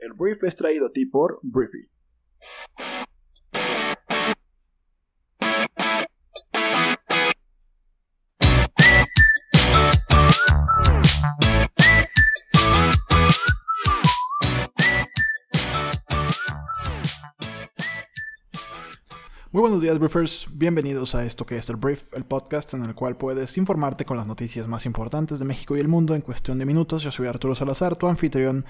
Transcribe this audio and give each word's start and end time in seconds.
El 0.00 0.12
brief 0.12 0.44
es 0.44 0.54
traído 0.54 0.86
a 0.86 0.92
ti 0.92 1.06
por 1.06 1.40
Briefy. 1.42 1.90
Muy 19.50 19.62
buenos 19.62 19.80
días, 19.80 19.98
Briefers. 19.98 20.46
Bienvenidos 20.52 21.16
a 21.16 21.24
esto 21.24 21.44
que 21.44 21.56
es 21.56 21.68
el 21.68 21.76
Brief, 21.76 22.14
el 22.14 22.24
podcast 22.24 22.74
en 22.74 22.84
el 22.84 22.94
cual 22.94 23.16
puedes 23.16 23.56
informarte 23.58 24.04
con 24.04 24.16
las 24.16 24.28
noticias 24.28 24.68
más 24.68 24.86
importantes 24.86 25.40
de 25.40 25.44
México 25.44 25.76
y 25.76 25.80
el 25.80 25.88
mundo 25.88 26.14
en 26.14 26.20
cuestión 26.20 26.60
de 26.60 26.66
minutos. 26.66 27.02
Yo 27.02 27.10
soy 27.10 27.26
Arturo 27.26 27.56
Salazar, 27.56 27.96
tu 27.96 28.06
anfitrión 28.06 28.64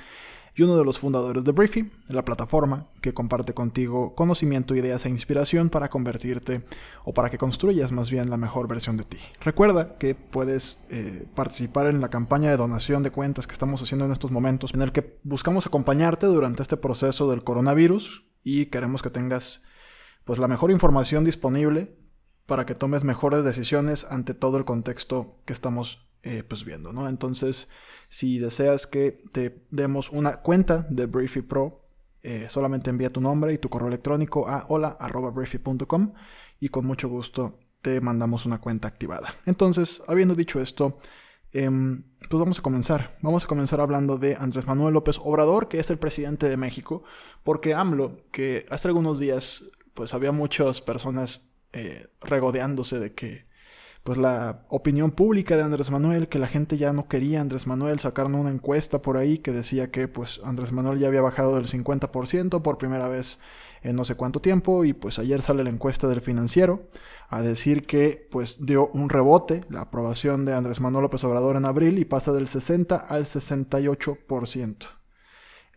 y 0.57 0.63
uno 0.63 0.77
de 0.77 0.85
los 0.85 0.99
fundadores 0.99 1.45
de 1.45 1.53
Briefy, 1.53 1.91
la 2.09 2.25
plataforma 2.25 2.89
que 3.01 3.15
comparte 3.15 3.55
contigo 3.55 4.15
conocimiento, 4.15 4.75
ideas 4.75 5.07
e 5.07 5.09
inspiración 5.09 5.71
para 5.71 5.89
convertirte 5.89 6.65
o 7.05 7.15
para 7.15 7.31
que 7.31 7.39
construyas 7.39 7.93
más 7.93 8.11
bien 8.11 8.31
la 8.31 8.37
mejor 8.37 8.69
versión 8.69 8.97
de 8.97 9.05
ti. 9.05 9.19
Recuerda 9.41 9.97
que 9.99 10.15
puedes 10.15 10.85
eh, 10.91 11.27
participar 11.35 11.87
en 11.87 12.01
la 12.01 12.11
campaña 12.11 12.51
de 12.51 12.57
donación 12.57 13.03
de 13.03 13.11
cuentas 13.11 13.47
que 13.47 13.53
estamos 13.53 13.83
haciendo 13.83 14.05
en 14.05 14.13
estos 14.13 14.31
momentos, 14.31 14.75
en 14.75 14.83
el 14.83 14.93
que 14.93 15.19
buscamos 15.23 15.67
acompañarte 15.67 16.27
durante 16.27 16.63
este 16.63 16.77
proceso 16.77 17.31
del 17.31 17.45
coronavirus 17.45 18.25
y 18.43 18.67
queremos 18.67 19.03
que 19.03 19.11
tengas 19.11 19.63
pues 20.25 20.39
la 20.39 20.49
mejor 20.49 20.71
información 20.71 21.25
disponible 21.25 21.97
para 22.47 22.65
que 22.65 22.75
tomes 22.75 23.05
mejores 23.05 23.45
decisiones 23.45 24.07
ante 24.11 24.35
todo 24.35 24.57
el 24.57 24.65
contexto 24.65 25.41
que 25.45 25.53
estamos 25.53 26.08
eh, 26.23 26.43
pues 26.47 26.65
viendo, 26.65 26.93
¿no? 26.93 27.09
Entonces, 27.09 27.69
si 28.09 28.39
deseas 28.39 28.87
que 28.87 29.23
te 29.33 29.65
demos 29.71 30.11
una 30.11 30.39
cuenta 30.39 30.87
de 30.91 31.07
Briefy 31.07 31.43
Pro, 31.43 31.89
eh, 32.23 32.47
solamente 32.49 32.91
envía 32.91 33.11
tu 33.11 33.21
nombre 33.21 33.53
y 33.53 33.59
tu 33.59 33.69
correo 33.69 33.89
electrónico 33.89 34.49
a 34.49 34.67
hola.briefy.com 34.69 36.13
y 36.61 36.69
con 36.69 36.85
mucho 36.85 37.09
gusto 37.09 37.59
te 37.83 38.01
mandamos 38.01 38.45
una 38.47 38.61
cuenta 38.61 38.89
activada. 38.89 39.35
Entonces, 39.47 40.03
habiendo 40.09 40.35
dicho 40.35 40.61
esto, 40.61 40.99
em, 41.53 42.05
pues 42.29 42.39
vamos 42.41 42.59
a 42.59 42.63
comenzar. 42.63 43.17
Vamos 43.23 43.45
a 43.45 43.47
comenzar 43.47 43.81
hablando 43.81 44.19
de 44.19 44.35
Andrés 44.35 44.67
Manuel 44.67 44.95
López 44.95 45.19
Obrador, 45.23 45.69
que 45.69 45.79
es 45.79 45.91
el 45.91 45.99
presidente 45.99 46.49
de 46.49 46.57
México, 46.57 47.05
porque 47.45 47.75
AMLO, 47.75 48.19
que 48.33 48.67
hace 48.71 48.89
algunos 48.89 49.19
días 49.19 49.65
pues 49.95 50.15
había 50.15 50.31
muchas 50.33 50.81
personas 50.81 51.57
eh, 51.73 52.07
regodeándose 52.21 52.99
de 52.99 53.15
que 53.15 53.48
pues 54.03 54.19
la 54.19 54.65
opinión 54.69 55.11
pública 55.11 55.57
de 55.57 55.63
Andrés 55.63 55.91
Manuel, 55.91 56.29
que 56.29 56.39
la 56.39 56.47
gente 56.47 56.77
ya 56.77 56.93
no 56.93 57.09
quería 57.09 57.39
a 57.39 57.43
Andrés 57.43 57.67
Manuel, 57.67 57.99
sacaron 57.99 58.35
una 58.35 58.51
encuesta 58.51 59.03
por 59.03 59.17
ahí 59.17 59.39
que 59.39 59.53
decía 59.53 59.91
que 59.91 60.09
pues 60.09 60.41
Andrés 60.45 60.73
Manuel 60.73 60.99
ya 60.99 61.09
había 61.09 61.21
bajado 61.21 61.55
del 61.57 61.67
50% 61.67 62.63
por 62.63 62.79
primera 62.79 63.09
vez 63.09 63.39
en 63.83 63.97
no 63.97 64.05
sé 64.05 64.15
cuánto 64.15 64.41
tiempo 64.41 64.85
y 64.85 64.93
pues 64.93 65.19
ayer 65.19 65.43
sale 65.43 65.65
la 65.65 65.71
encuesta 65.71 66.09
del 66.09 66.21
financiero 66.21 66.89
a 67.29 67.43
decir 67.43 67.87
que 67.87 68.27
pues 68.31 68.65
dio 68.65 68.89
un 68.89 69.09
rebote 69.09 69.65
la 69.69 69.83
aprobación 69.83 70.45
de 70.45 70.55
Andrés 70.55 70.81
Manuel 70.81 71.03
López 71.03 71.23
Obrador 71.25 71.57
en 71.57 71.67
abril 71.67 71.99
y 71.99 72.05
pasa 72.05 72.33
del 72.33 72.49
60 72.49 72.97
al 72.97 73.25
68%. 73.25 74.98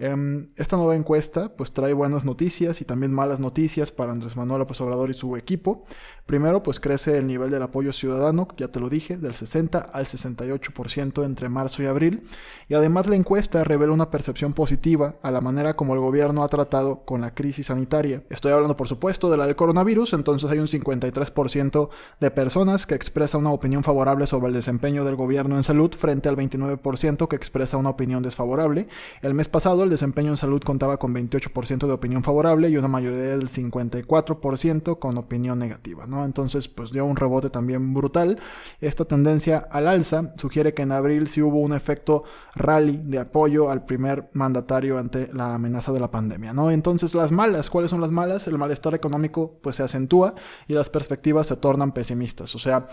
Em, 0.03 0.47
esta 0.55 0.77
nueva 0.77 0.95
encuesta 0.95 1.55
pues 1.55 1.73
trae 1.73 1.93
buenas 1.93 2.25
noticias 2.25 2.81
y 2.81 2.85
también 2.85 3.13
malas 3.13 3.39
noticias 3.39 3.91
para 3.91 4.11
Andrés 4.11 4.35
Manuel 4.35 4.57
López 4.57 4.81
Obrador 4.81 5.11
y 5.11 5.13
su 5.13 5.37
equipo. 5.37 5.83
Primero 6.25 6.63
pues 6.63 6.79
crece 6.79 7.17
el 7.17 7.27
nivel 7.27 7.51
del 7.51 7.61
apoyo 7.61 7.93
ciudadano, 7.93 8.47
ya 8.57 8.69
te 8.69 8.79
lo 8.79 8.89
dije, 8.89 9.17
del 9.17 9.35
60 9.35 9.77
al 9.77 10.05
68% 10.05 11.23
entre 11.23 11.49
marzo 11.49 11.83
y 11.83 11.85
abril. 11.85 12.23
Y 12.67 12.73
además 12.73 13.05
la 13.05 13.15
encuesta 13.15 13.63
revela 13.63 13.93
una 13.93 14.09
percepción 14.09 14.53
positiva 14.53 15.17
a 15.21 15.29
la 15.29 15.41
manera 15.41 15.75
como 15.75 15.93
el 15.93 15.99
gobierno 15.99 16.43
ha 16.43 16.47
tratado 16.47 17.05
con 17.05 17.21
la 17.21 17.35
crisis 17.35 17.67
sanitaria. 17.67 18.23
Estoy 18.31 18.53
hablando 18.53 18.77
por 18.77 18.87
supuesto 18.87 19.29
de 19.29 19.37
la 19.37 19.45
del 19.45 19.55
coronavirus, 19.55 20.13
entonces 20.13 20.49
hay 20.49 20.57
un 20.57 20.67
53% 20.67 21.89
de 22.19 22.31
personas 22.31 22.87
que 22.87 22.95
expresa 22.95 23.37
una 23.37 23.51
opinión 23.51 23.83
favorable 23.83 24.25
sobre 24.25 24.47
el 24.47 24.53
desempeño 24.55 25.03
del 25.05 25.15
gobierno 25.15 25.57
en 25.57 25.63
salud 25.63 25.93
frente 25.93 26.27
al 26.27 26.37
29% 26.37 27.27
que 27.27 27.35
expresa 27.35 27.77
una 27.77 27.89
opinión 27.89 28.23
desfavorable. 28.23 28.87
El 29.21 29.35
mes 29.35 29.47
pasado 29.47 29.83
el 29.83 29.90
desempeño 29.91 30.31
en 30.31 30.37
salud 30.37 30.61
contaba 30.61 30.97
con 30.97 31.13
28% 31.13 31.85
de 31.85 31.93
opinión 31.93 32.23
favorable 32.23 32.69
y 32.69 32.77
una 32.77 32.87
mayoría 32.87 33.37
del 33.37 33.47
54% 33.47 34.97
con 34.97 35.17
opinión 35.17 35.59
negativa, 35.59 36.07
¿no? 36.07 36.25
Entonces, 36.25 36.67
pues 36.67 36.91
dio 36.91 37.05
un 37.05 37.15
rebote 37.15 37.51
también 37.51 37.93
brutal. 37.93 38.39
Esta 38.79 39.05
tendencia 39.05 39.59
al 39.69 39.87
alza 39.87 40.33
sugiere 40.37 40.73
que 40.73 40.81
en 40.81 40.91
abril 40.91 41.27
sí 41.27 41.41
hubo 41.41 41.59
un 41.59 41.73
efecto 41.73 42.23
rally 42.55 42.97
de 42.97 43.19
apoyo 43.19 43.69
al 43.69 43.85
primer 43.85 44.29
mandatario 44.33 44.97
ante 44.97 45.29
la 45.33 45.53
amenaza 45.53 45.91
de 45.91 45.99
la 45.99 46.09
pandemia, 46.09 46.53
¿no? 46.53 46.71
Entonces, 46.71 47.13
las 47.13 47.31
malas, 47.31 47.69
¿cuáles 47.69 47.91
son 47.91 48.01
las 48.01 48.11
malas? 48.11 48.47
El 48.47 48.57
malestar 48.57 48.95
económico 48.95 49.59
pues 49.61 49.75
se 49.75 49.83
acentúa 49.83 50.33
y 50.67 50.73
las 50.73 50.89
perspectivas 50.89 51.47
se 51.47 51.57
tornan 51.57 51.91
pesimistas, 51.91 52.55
o 52.55 52.59
sea, 52.59 52.87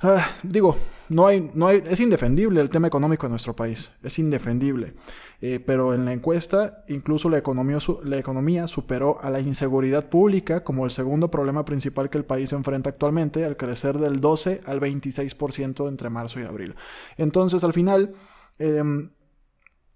Ah, 0.00 0.28
digo, 0.42 0.76
no 1.08 1.26
hay, 1.26 1.50
no 1.54 1.68
hay, 1.68 1.82
es 1.86 2.00
indefendible 2.00 2.60
el 2.60 2.68
tema 2.68 2.86
económico 2.86 3.26
en 3.26 3.30
nuestro 3.30 3.56
país, 3.56 3.92
es 4.02 4.18
indefendible. 4.18 4.94
Eh, 5.40 5.60
pero 5.64 5.92
en 5.94 6.04
la 6.04 6.12
encuesta, 6.12 6.84
incluso 6.88 7.28
la 7.28 7.38
economía, 7.38 7.78
la 8.04 8.16
economía 8.18 8.66
superó 8.66 9.18
a 9.22 9.30
la 9.30 9.40
inseguridad 9.40 10.08
pública 10.08 10.64
como 10.64 10.84
el 10.84 10.90
segundo 10.90 11.30
problema 11.30 11.64
principal 11.64 12.08
que 12.08 12.18
el 12.18 12.24
país 12.24 12.52
enfrenta 12.52 12.90
actualmente, 12.90 13.44
al 13.44 13.56
crecer 13.56 13.98
del 13.98 14.20
12 14.20 14.62
al 14.66 14.80
26% 14.80 15.88
entre 15.88 16.10
marzo 16.10 16.40
y 16.40 16.44
abril. 16.44 16.74
Entonces, 17.16 17.64
al 17.64 17.72
final, 17.72 18.12
em, 18.58 19.10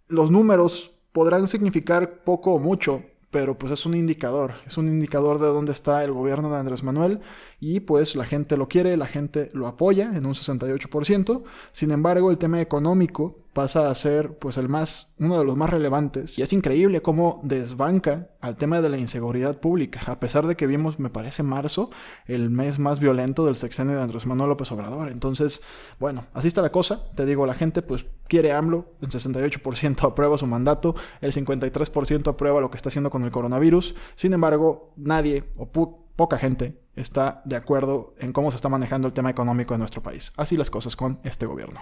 los 0.09 0.31
números 0.31 0.93
podrán 1.13 1.49
significar 1.49 2.23
poco 2.23 2.55
o 2.55 2.59
mucho, 2.59 3.03
pero 3.31 3.57
pues 3.57 3.73
es 3.73 3.87
un 3.87 3.95
indicador, 3.95 4.55
es 4.67 4.77
un 4.77 4.89
indicador 4.89 5.39
de 5.39 5.47
dónde 5.47 5.73
está 5.73 6.03
el 6.03 6.13
gobierno 6.13 6.51
de 6.51 6.57
Andrés 6.57 6.83
Manuel 6.83 7.21
y 7.61 7.81
pues 7.81 8.17
la 8.17 8.27
gente 8.27 8.57
lo 8.57 8.69
quiere, 8.69 8.97
la 8.97 9.07
gente 9.07 9.51
lo 9.53 9.69
apoya 9.69 10.11
en 10.15 10.27
un 10.27 10.35
68%. 10.35 11.43
Sin 11.73 11.93
embargo, 11.93 12.31
el 12.31 12.39
tema 12.39 12.61
económico 12.61 13.37
pasa 13.53 13.91
a 13.91 13.95
ser 13.95 14.39
pues 14.39 14.57
el 14.59 14.69
más 14.69 15.15
uno 15.19 15.39
de 15.39 15.45
los 15.45 15.57
más 15.57 15.71
relevantes 15.71 16.39
y 16.39 16.43
es 16.43 16.53
increíble 16.53 17.03
cómo 17.03 17.41
desbanca 17.43 18.29
al 18.41 18.57
tema 18.57 18.81
de 18.81 18.89
la 18.89 18.97
inseguridad 18.97 19.61
pública, 19.61 20.01
a 20.07 20.21
pesar 20.21 20.47
de 20.47 20.57
que 20.57 20.67
vimos, 20.67 20.99
me 20.99 21.11
parece 21.11 21.43
marzo, 21.43 21.91
el 22.27 22.51
mes 22.51 22.79
más 22.79 23.01
violento 23.01 23.45
del 23.45 23.57
sexenio 23.57 23.97
de 23.97 24.03
Andrés 24.03 24.27
Manuel 24.27 24.51
López 24.51 24.71
Obrador. 24.73 25.11
Entonces, 25.11 25.61
bueno, 25.99 26.27
así 26.33 26.49
está 26.49 26.63
la 26.63 26.73
cosa. 26.73 27.11
Te 27.15 27.27
digo, 27.27 27.47
la 27.47 27.55
gente 27.55 27.83
pues 27.83 28.07
quiere 28.29 28.53
AMLO, 28.53 28.87
el 29.01 29.09
68% 29.09 30.07
aprueba 30.07 30.39
su 30.39 30.47
mandato, 30.47 30.95
el 31.21 31.33
53% 31.33 32.29
aprueba 32.29 32.61
lo 32.61 32.71
que 32.71 32.77
está 32.77 32.89
haciendo 32.89 33.11
con 33.11 33.25
el 33.25 33.31
coronavirus. 33.31 33.95
Sin 34.15 34.33
embargo, 34.33 34.93
nadie 34.97 35.45
o 35.59 35.71
poca 36.17 36.39
gente 36.39 36.81
está 36.97 37.43
de 37.45 37.57
acuerdo 37.57 38.15
en 38.19 38.33
cómo 38.33 38.51
se 38.51 38.57
está 38.57 38.69
manejando 38.69 39.09
el 39.09 39.15
tema 39.15 39.31
económico 39.31 39.75
de 39.75 39.79
nuestro 39.79 40.03
país. 40.03 40.33
Así 40.37 40.57
las 40.57 40.71
cosas 40.71 40.97
con 40.97 41.19
este 41.25 41.47
gobierno. 41.47 41.81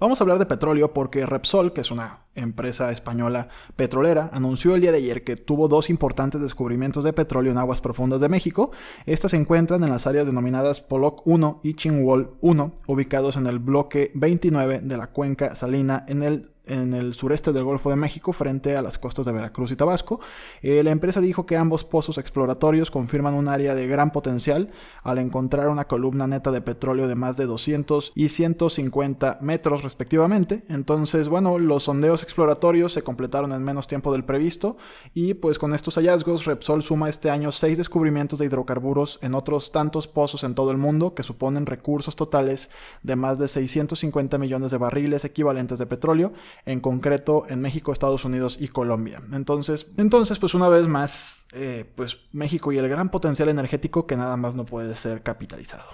Vamos 0.00 0.20
a 0.20 0.24
hablar 0.24 0.38
de 0.38 0.46
petróleo 0.46 0.92
porque 0.92 1.24
Repsol, 1.24 1.72
que 1.72 1.80
es 1.80 1.90
una 1.90 2.24
empresa 2.34 2.90
española 2.90 3.48
petrolera, 3.76 4.28
anunció 4.32 4.74
el 4.74 4.80
día 4.80 4.90
de 4.90 4.98
ayer 4.98 5.22
que 5.22 5.36
tuvo 5.36 5.68
dos 5.68 5.88
importantes 5.88 6.40
descubrimientos 6.40 7.04
de 7.04 7.12
petróleo 7.12 7.52
en 7.52 7.58
aguas 7.58 7.80
profundas 7.80 8.20
de 8.20 8.28
México. 8.28 8.72
Estas 9.06 9.30
se 9.30 9.36
encuentran 9.36 9.84
en 9.84 9.90
las 9.90 10.08
áreas 10.08 10.26
denominadas 10.26 10.80
Pollock 10.80 11.22
1 11.26 11.60
y 11.62 11.74
Chinwol 11.74 12.36
1, 12.40 12.72
ubicados 12.88 13.36
en 13.36 13.46
el 13.46 13.60
bloque 13.60 14.10
29 14.14 14.80
de 14.80 14.96
la 14.96 15.06
cuenca 15.08 15.54
salina 15.54 16.04
en 16.08 16.24
el 16.24 16.53
en 16.66 16.94
el 16.94 17.14
sureste 17.14 17.52
del 17.52 17.64
Golfo 17.64 17.90
de 17.90 17.96
México 17.96 18.32
frente 18.32 18.76
a 18.76 18.82
las 18.82 18.98
costas 18.98 19.26
de 19.26 19.32
Veracruz 19.32 19.70
y 19.70 19.76
Tabasco. 19.76 20.20
Eh, 20.62 20.82
la 20.82 20.90
empresa 20.90 21.20
dijo 21.20 21.46
que 21.46 21.56
ambos 21.56 21.84
pozos 21.84 22.18
exploratorios 22.18 22.90
confirman 22.90 23.34
un 23.34 23.48
área 23.48 23.74
de 23.74 23.86
gran 23.86 24.10
potencial 24.10 24.70
al 25.02 25.18
encontrar 25.18 25.68
una 25.68 25.86
columna 25.86 26.26
neta 26.26 26.50
de 26.50 26.60
petróleo 26.60 27.08
de 27.08 27.14
más 27.14 27.36
de 27.36 27.46
200 27.46 28.12
y 28.14 28.28
150 28.28 29.38
metros 29.40 29.82
respectivamente. 29.82 30.64
Entonces, 30.68 31.28
bueno, 31.28 31.58
los 31.58 31.84
sondeos 31.84 32.22
exploratorios 32.22 32.92
se 32.92 33.02
completaron 33.02 33.52
en 33.52 33.62
menos 33.62 33.86
tiempo 33.86 34.12
del 34.12 34.24
previsto 34.24 34.76
y 35.12 35.34
pues 35.34 35.58
con 35.58 35.74
estos 35.74 35.96
hallazgos 35.96 36.44
Repsol 36.44 36.82
suma 36.82 37.08
este 37.08 37.30
año 37.30 37.52
seis 37.52 37.78
descubrimientos 37.78 38.38
de 38.38 38.46
hidrocarburos 38.46 39.18
en 39.22 39.34
otros 39.34 39.72
tantos 39.72 40.08
pozos 40.08 40.44
en 40.44 40.54
todo 40.54 40.70
el 40.70 40.78
mundo 40.78 41.14
que 41.14 41.22
suponen 41.22 41.66
recursos 41.66 42.16
totales 42.16 42.70
de 43.02 43.16
más 43.16 43.38
de 43.38 43.48
650 43.48 44.38
millones 44.38 44.70
de 44.70 44.78
barriles 44.78 45.24
equivalentes 45.24 45.78
de 45.78 45.86
petróleo 45.86 46.32
en 46.66 46.80
concreto 46.80 47.44
en 47.48 47.60
México, 47.60 47.92
Estados 47.92 48.24
Unidos 48.24 48.56
y 48.60 48.68
Colombia. 48.68 49.22
Entonces, 49.32 49.86
entonces 49.96 50.38
pues 50.38 50.54
una 50.54 50.68
vez 50.68 50.88
más, 50.88 51.46
eh, 51.52 51.90
pues 51.94 52.20
México 52.32 52.72
y 52.72 52.78
el 52.78 52.88
gran 52.88 53.10
potencial 53.10 53.48
energético 53.48 54.06
que 54.06 54.16
nada 54.16 54.36
más 54.36 54.54
no 54.54 54.64
puede 54.64 54.96
ser 54.96 55.22
capitalizado. 55.22 55.84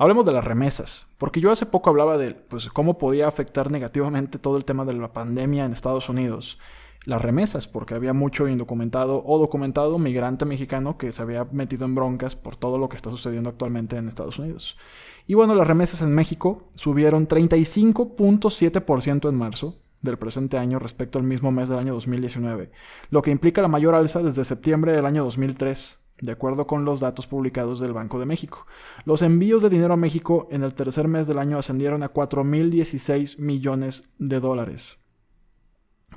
Hablemos 0.00 0.24
de 0.24 0.32
las 0.32 0.44
remesas, 0.44 1.08
porque 1.18 1.40
yo 1.40 1.50
hace 1.50 1.66
poco 1.66 1.90
hablaba 1.90 2.16
de 2.16 2.30
pues, 2.30 2.68
cómo 2.68 2.98
podía 2.98 3.26
afectar 3.26 3.68
negativamente 3.68 4.38
todo 4.38 4.56
el 4.56 4.64
tema 4.64 4.84
de 4.84 4.94
la 4.94 5.12
pandemia 5.12 5.64
en 5.64 5.72
Estados 5.72 6.08
Unidos. 6.08 6.60
Las 7.08 7.22
remesas, 7.22 7.66
porque 7.66 7.94
había 7.94 8.12
mucho 8.12 8.48
indocumentado 8.48 9.22
o 9.24 9.38
documentado 9.38 9.98
migrante 9.98 10.44
mexicano 10.44 10.98
que 10.98 11.10
se 11.10 11.22
había 11.22 11.46
metido 11.52 11.86
en 11.86 11.94
broncas 11.94 12.36
por 12.36 12.54
todo 12.54 12.76
lo 12.76 12.90
que 12.90 12.96
está 12.96 13.08
sucediendo 13.08 13.48
actualmente 13.48 13.96
en 13.96 14.08
Estados 14.08 14.38
Unidos. 14.38 14.76
Y 15.26 15.32
bueno, 15.32 15.54
las 15.54 15.66
remesas 15.66 16.02
en 16.02 16.14
México 16.14 16.68
subieron 16.74 17.26
35.7% 17.26 19.26
en 19.26 19.36
marzo 19.36 19.78
del 20.02 20.18
presente 20.18 20.58
año 20.58 20.78
respecto 20.78 21.18
al 21.18 21.24
mismo 21.24 21.50
mes 21.50 21.70
del 21.70 21.78
año 21.78 21.94
2019, 21.94 22.70
lo 23.08 23.22
que 23.22 23.30
implica 23.30 23.62
la 23.62 23.68
mayor 23.68 23.94
alza 23.94 24.22
desde 24.22 24.44
septiembre 24.44 24.92
del 24.92 25.06
año 25.06 25.24
2003 25.24 26.00
de 26.20 26.32
acuerdo 26.32 26.66
con 26.66 26.84
los 26.84 27.00
datos 27.00 27.26
publicados 27.26 27.80
del 27.80 27.94
Banco 27.94 28.20
de 28.20 28.26
México. 28.26 28.66
Los 29.06 29.22
envíos 29.22 29.62
de 29.62 29.70
dinero 29.70 29.94
a 29.94 29.96
México 29.96 30.46
en 30.50 30.62
el 30.62 30.74
tercer 30.74 31.08
mes 31.08 31.26
del 31.26 31.38
año 31.38 31.56
ascendieron 31.56 32.02
a 32.02 32.12
4.016 32.12 33.38
millones 33.38 34.10
de 34.18 34.40
dólares, 34.40 34.98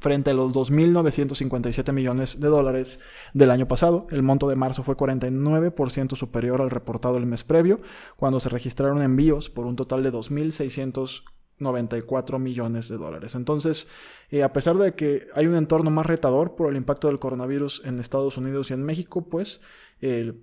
frente 0.01 0.31
a 0.31 0.33
los 0.33 0.53
2.957 0.53 1.93
millones 1.93 2.39
de 2.39 2.47
dólares 2.47 2.99
del 3.33 3.51
año 3.51 3.67
pasado. 3.67 4.07
El 4.09 4.23
monto 4.23 4.49
de 4.49 4.55
marzo 4.55 4.81
fue 4.81 4.97
49% 4.97 6.15
superior 6.15 6.59
al 6.59 6.71
reportado 6.71 7.17
el 7.17 7.27
mes 7.27 7.43
previo, 7.43 7.81
cuando 8.17 8.39
se 8.39 8.49
registraron 8.49 9.03
envíos 9.03 9.51
por 9.51 9.67
un 9.67 9.75
total 9.75 10.01
de 10.01 10.11
2.694 10.11 12.39
millones 12.39 12.89
de 12.89 12.97
dólares. 12.97 13.35
Entonces, 13.35 13.87
eh, 14.31 14.41
a 14.41 14.51
pesar 14.51 14.75
de 14.77 14.95
que 14.95 15.27
hay 15.35 15.45
un 15.45 15.53
entorno 15.55 15.91
más 15.91 16.07
retador 16.07 16.55
por 16.55 16.71
el 16.71 16.77
impacto 16.77 17.07
del 17.07 17.19
coronavirus 17.19 17.83
en 17.85 17.99
Estados 17.99 18.37
Unidos 18.37 18.71
y 18.71 18.73
en 18.73 18.83
México, 18.83 19.29
pues 19.29 19.61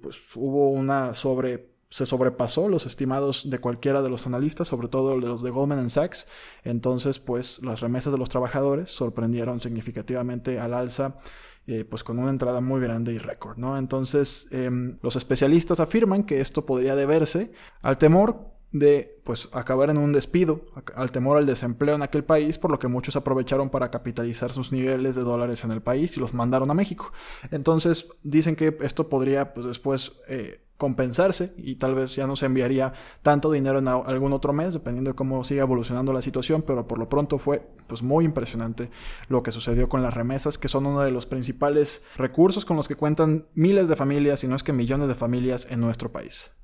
pues 0.00 0.20
hubo 0.36 0.70
una 0.70 1.16
sobre 1.16 1.77
se 1.90 2.04
sobrepasó 2.04 2.68
los 2.68 2.86
estimados 2.86 3.48
de 3.48 3.58
cualquiera 3.58 4.02
de 4.02 4.10
los 4.10 4.26
analistas, 4.26 4.68
sobre 4.68 4.88
todo 4.88 5.16
los 5.16 5.42
de 5.42 5.50
Goldman 5.50 5.90
Sachs. 5.90 6.28
Entonces, 6.64 7.18
pues 7.18 7.62
las 7.62 7.80
remesas 7.80 8.12
de 8.12 8.18
los 8.18 8.28
trabajadores 8.28 8.90
sorprendieron 8.90 9.60
significativamente 9.60 10.60
al 10.60 10.74
alza, 10.74 11.16
eh, 11.66 11.84
pues 11.84 12.04
con 12.04 12.18
una 12.18 12.30
entrada 12.30 12.60
muy 12.60 12.80
grande 12.80 13.12
y 13.12 13.18
récord, 13.18 13.56
¿no? 13.56 13.78
Entonces, 13.78 14.48
em, 14.50 14.98
los 15.02 15.16
especialistas 15.16 15.80
afirman 15.80 16.24
que 16.24 16.40
esto 16.40 16.66
podría 16.66 16.94
deberse 16.94 17.52
al 17.82 17.96
temor 17.98 18.57
de 18.72 19.20
pues 19.24 19.48
acabar 19.52 19.90
en 19.90 19.98
un 19.98 20.12
despido, 20.12 20.66
al 20.94 21.10
temor 21.10 21.36
al 21.38 21.46
desempleo 21.46 21.94
en 21.94 22.02
aquel 22.02 22.24
país, 22.24 22.58
por 22.58 22.70
lo 22.70 22.78
que 22.78 22.88
muchos 22.88 23.16
aprovecharon 23.16 23.70
para 23.70 23.90
capitalizar 23.90 24.52
sus 24.52 24.72
niveles 24.72 25.14
de 25.14 25.22
dólares 25.22 25.64
en 25.64 25.72
el 25.72 25.82
país 25.82 26.16
y 26.16 26.20
los 26.20 26.34
mandaron 26.34 26.70
a 26.70 26.74
México. 26.74 27.12
Entonces 27.50 28.08
dicen 28.22 28.56
que 28.56 28.76
esto 28.82 29.08
podría 29.08 29.54
pues 29.54 29.66
después 29.66 30.12
eh, 30.28 30.60
compensarse 30.78 31.52
y 31.56 31.74
tal 31.74 31.94
vez 31.94 32.14
ya 32.14 32.26
no 32.26 32.36
se 32.36 32.46
enviaría 32.46 32.94
tanto 33.22 33.50
dinero 33.50 33.80
en 33.80 33.88
algún 33.88 34.32
otro 34.32 34.52
mes, 34.52 34.72
dependiendo 34.72 35.10
de 35.10 35.16
cómo 35.16 35.42
siga 35.44 35.62
evolucionando 35.62 36.12
la 36.12 36.22
situación, 36.22 36.62
pero 36.62 36.86
por 36.86 36.98
lo 36.98 37.08
pronto 37.08 37.38
fue 37.38 37.68
pues 37.88 38.02
muy 38.02 38.24
impresionante 38.24 38.90
lo 39.28 39.42
que 39.42 39.50
sucedió 39.50 39.88
con 39.88 40.02
las 40.02 40.14
remesas, 40.14 40.56
que 40.56 40.68
son 40.68 40.86
uno 40.86 41.00
de 41.00 41.10
los 41.10 41.26
principales 41.26 42.04
recursos 42.16 42.64
con 42.64 42.76
los 42.76 42.86
que 42.86 42.94
cuentan 42.94 43.48
miles 43.54 43.88
de 43.88 43.96
familias, 43.96 44.44
y 44.44 44.48
no 44.48 44.54
es 44.54 44.62
que 44.62 44.72
millones 44.72 45.08
de 45.08 45.16
familias 45.16 45.66
en 45.68 45.80
nuestro 45.80 46.12
país. 46.12 46.57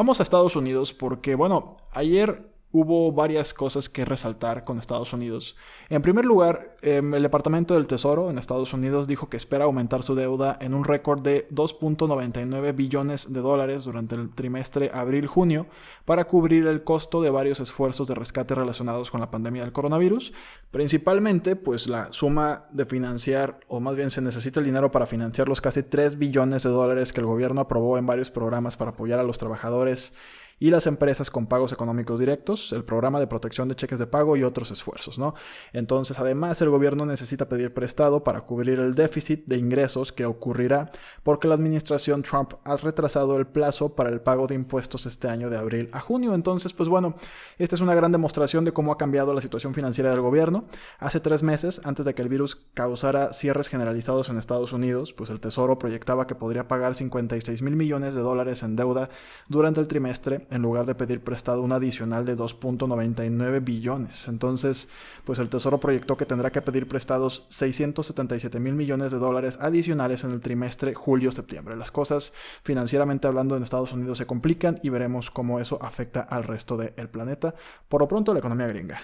Vamos 0.00 0.18
a 0.18 0.22
Estados 0.22 0.56
Unidos 0.56 0.94
porque, 0.94 1.34
bueno, 1.34 1.76
ayer 1.92 2.50
hubo 2.72 3.10
varias 3.12 3.52
cosas 3.52 3.88
que 3.88 4.04
resaltar 4.04 4.64
con 4.64 4.78
Estados 4.78 5.12
Unidos. 5.12 5.56
En 5.88 6.02
primer 6.02 6.24
lugar, 6.24 6.76
em, 6.82 7.14
el 7.14 7.22
Departamento 7.22 7.74
del 7.74 7.86
Tesoro 7.86 8.30
en 8.30 8.38
Estados 8.38 8.72
Unidos 8.72 9.08
dijo 9.08 9.28
que 9.28 9.36
espera 9.36 9.64
aumentar 9.64 10.02
su 10.02 10.14
deuda 10.14 10.56
en 10.60 10.74
un 10.74 10.84
récord 10.84 11.20
de 11.20 11.48
2.99 11.50 12.72
billones 12.72 13.32
de 13.32 13.40
dólares 13.40 13.84
durante 13.84 14.14
el 14.14 14.30
trimestre 14.30 14.90
abril-junio 14.94 15.66
para 16.04 16.24
cubrir 16.24 16.66
el 16.68 16.84
costo 16.84 17.20
de 17.20 17.30
varios 17.30 17.58
esfuerzos 17.58 18.06
de 18.06 18.14
rescate 18.14 18.54
relacionados 18.54 19.10
con 19.10 19.20
la 19.20 19.30
pandemia 19.30 19.62
del 19.62 19.72
coronavirus. 19.72 20.32
Principalmente, 20.70 21.56
pues 21.56 21.88
la 21.88 22.12
suma 22.12 22.66
de 22.70 22.86
financiar, 22.86 23.58
o 23.66 23.80
más 23.80 23.96
bien 23.96 24.12
se 24.12 24.22
necesita 24.22 24.60
el 24.60 24.66
dinero 24.66 24.92
para 24.92 25.06
financiar 25.06 25.48
los 25.48 25.60
casi 25.60 25.82
3 25.82 26.18
billones 26.18 26.62
de 26.62 26.70
dólares 26.70 27.12
que 27.12 27.20
el 27.20 27.26
gobierno 27.26 27.62
aprobó 27.62 27.98
en 27.98 28.06
varios 28.06 28.30
programas 28.30 28.76
para 28.76 28.92
apoyar 28.92 29.18
a 29.18 29.24
los 29.24 29.38
trabajadores 29.38 30.12
y 30.60 30.70
las 30.70 30.86
empresas 30.86 31.30
con 31.30 31.46
pagos 31.46 31.72
económicos 31.72 32.20
directos, 32.20 32.72
el 32.72 32.84
programa 32.84 33.18
de 33.18 33.26
protección 33.26 33.66
de 33.68 33.74
cheques 33.74 33.98
de 33.98 34.06
pago 34.06 34.36
y 34.36 34.44
otros 34.44 34.70
esfuerzos, 34.70 35.18
¿no? 35.18 35.34
Entonces, 35.72 36.20
además, 36.20 36.60
el 36.60 36.68
gobierno 36.68 37.06
necesita 37.06 37.48
pedir 37.48 37.72
prestado 37.72 38.22
para 38.22 38.42
cubrir 38.42 38.78
el 38.78 38.94
déficit 38.94 39.46
de 39.46 39.56
ingresos 39.56 40.12
que 40.12 40.26
ocurrirá 40.26 40.90
porque 41.22 41.48
la 41.48 41.54
administración 41.54 42.22
Trump 42.22 42.52
ha 42.64 42.76
retrasado 42.76 43.38
el 43.38 43.46
plazo 43.46 43.96
para 43.96 44.10
el 44.10 44.20
pago 44.20 44.46
de 44.46 44.54
impuestos 44.54 45.06
este 45.06 45.28
año 45.28 45.48
de 45.48 45.56
abril 45.56 45.88
a 45.92 46.00
junio. 46.00 46.34
Entonces, 46.34 46.74
pues 46.74 46.88
bueno, 46.90 47.14
esta 47.58 47.74
es 47.74 47.80
una 47.80 47.94
gran 47.94 48.12
demostración 48.12 48.64
de 48.66 48.72
cómo 48.72 48.92
ha 48.92 48.98
cambiado 48.98 49.32
la 49.32 49.40
situación 49.40 49.72
financiera 49.72 50.10
del 50.10 50.20
gobierno. 50.20 50.66
Hace 50.98 51.20
tres 51.20 51.42
meses, 51.42 51.80
antes 51.84 52.04
de 52.04 52.14
que 52.14 52.20
el 52.20 52.28
virus 52.28 52.56
causara 52.74 53.32
cierres 53.32 53.68
generalizados 53.68 54.28
en 54.28 54.36
Estados 54.36 54.74
Unidos, 54.74 55.14
pues 55.14 55.30
el 55.30 55.40
Tesoro 55.40 55.78
proyectaba 55.78 56.26
que 56.26 56.34
podría 56.34 56.68
pagar 56.68 56.94
56 56.94 57.62
mil 57.62 57.76
millones 57.76 58.12
de 58.12 58.20
dólares 58.20 58.62
en 58.62 58.76
deuda 58.76 59.08
durante 59.48 59.80
el 59.80 59.88
trimestre 59.88 60.46
en 60.50 60.62
lugar 60.62 60.86
de 60.86 60.94
pedir 60.94 61.22
prestado 61.22 61.62
un 61.62 61.72
adicional 61.72 62.24
de 62.24 62.36
2.99 62.36 63.64
billones. 63.64 64.28
Entonces, 64.28 64.88
pues 65.24 65.38
el 65.38 65.48
Tesoro 65.48 65.80
proyectó 65.80 66.16
que 66.16 66.26
tendrá 66.26 66.50
que 66.50 66.62
pedir 66.62 66.88
prestados 66.88 67.46
677 67.48 68.60
mil 68.60 68.74
millones 68.74 69.12
de 69.12 69.18
dólares 69.18 69.58
adicionales 69.60 70.24
en 70.24 70.32
el 70.32 70.40
trimestre 70.40 70.94
julio-septiembre. 70.94 71.76
Las 71.76 71.90
cosas 71.90 72.32
financieramente 72.62 73.26
hablando 73.26 73.56
en 73.56 73.62
Estados 73.62 73.92
Unidos 73.92 74.18
se 74.18 74.26
complican 74.26 74.78
y 74.82 74.88
veremos 74.88 75.30
cómo 75.30 75.60
eso 75.60 75.78
afecta 75.82 76.20
al 76.20 76.44
resto 76.44 76.76
del 76.76 77.08
planeta. 77.08 77.54
Por 77.88 78.00
lo 78.00 78.08
pronto, 78.08 78.32
la 78.32 78.40
economía 78.40 78.66
gringa. 78.66 79.00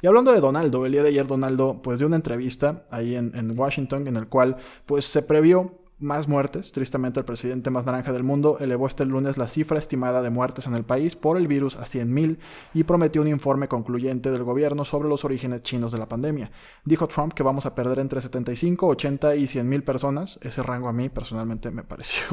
Y 0.00 0.06
hablando 0.06 0.32
de 0.32 0.40
Donaldo, 0.40 0.86
el 0.86 0.92
día 0.92 1.02
de 1.02 1.08
ayer 1.08 1.26
Donaldo 1.26 1.82
pues 1.82 1.98
dio 1.98 2.06
una 2.06 2.16
entrevista 2.16 2.84
ahí 2.90 3.16
en, 3.16 3.32
en 3.34 3.58
Washington 3.58 4.06
en 4.06 4.16
el 4.16 4.28
cual 4.28 4.56
pues 4.86 5.04
se 5.04 5.22
previó 5.22 5.74
más 6.00 6.28
muertes. 6.28 6.72
Tristemente, 6.72 7.20
el 7.20 7.26
presidente 7.26 7.70
más 7.70 7.84
naranja 7.84 8.12
del 8.12 8.22
mundo 8.22 8.58
elevó 8.60 8.86
este 8.86 9.04
lunes 9.04 9.36
la 9.36 9.48
cifra 9.48 9.78
estimada 9.78 10.22
de 10.22 10.30
muertes 10.30 10.66
en 10.66 10.74
el 10.74 10.84
país 10.84 11.16
por 11.16 11.36
el 11.36 11.48
virus 11.48 11.76
a 11.76 11.82
100.000 11.82 12.38
y 12.74 12.84
prometió 12.84 13.20
un 13.22 13.28
informe 13.28 13.68
concluyente 13.68 14.30
del 14.30 14.44
gobierno 14.44 14.84
sobre 14.84 15.08
los 15.08 15.24
orígenes 15.24 15.62
chinos 15.62 15.90
de 15.92 15.98
la 15.98 16.08
pandemia. 16.08 16.50
Dijo 16.84 17.08
Trump 17.08 17.32
que 17.32 17.42
vamos 17.42 17.66
a 17.66 17.74
perder 17.74 17.98
entre 17.98 18.20
75, 18.20 18.86
80 18.86 19.36
y 19.36 19.44
100.000 19.44 19.82
personas. 19.82 20.38
Ese 20.42 20.62
rango 20.62 20.88
a 20.88 20.92
mí 20.92 21.08
personalmente 21.08 21.70
me 21.70 21.82
pareció 21.84 22.24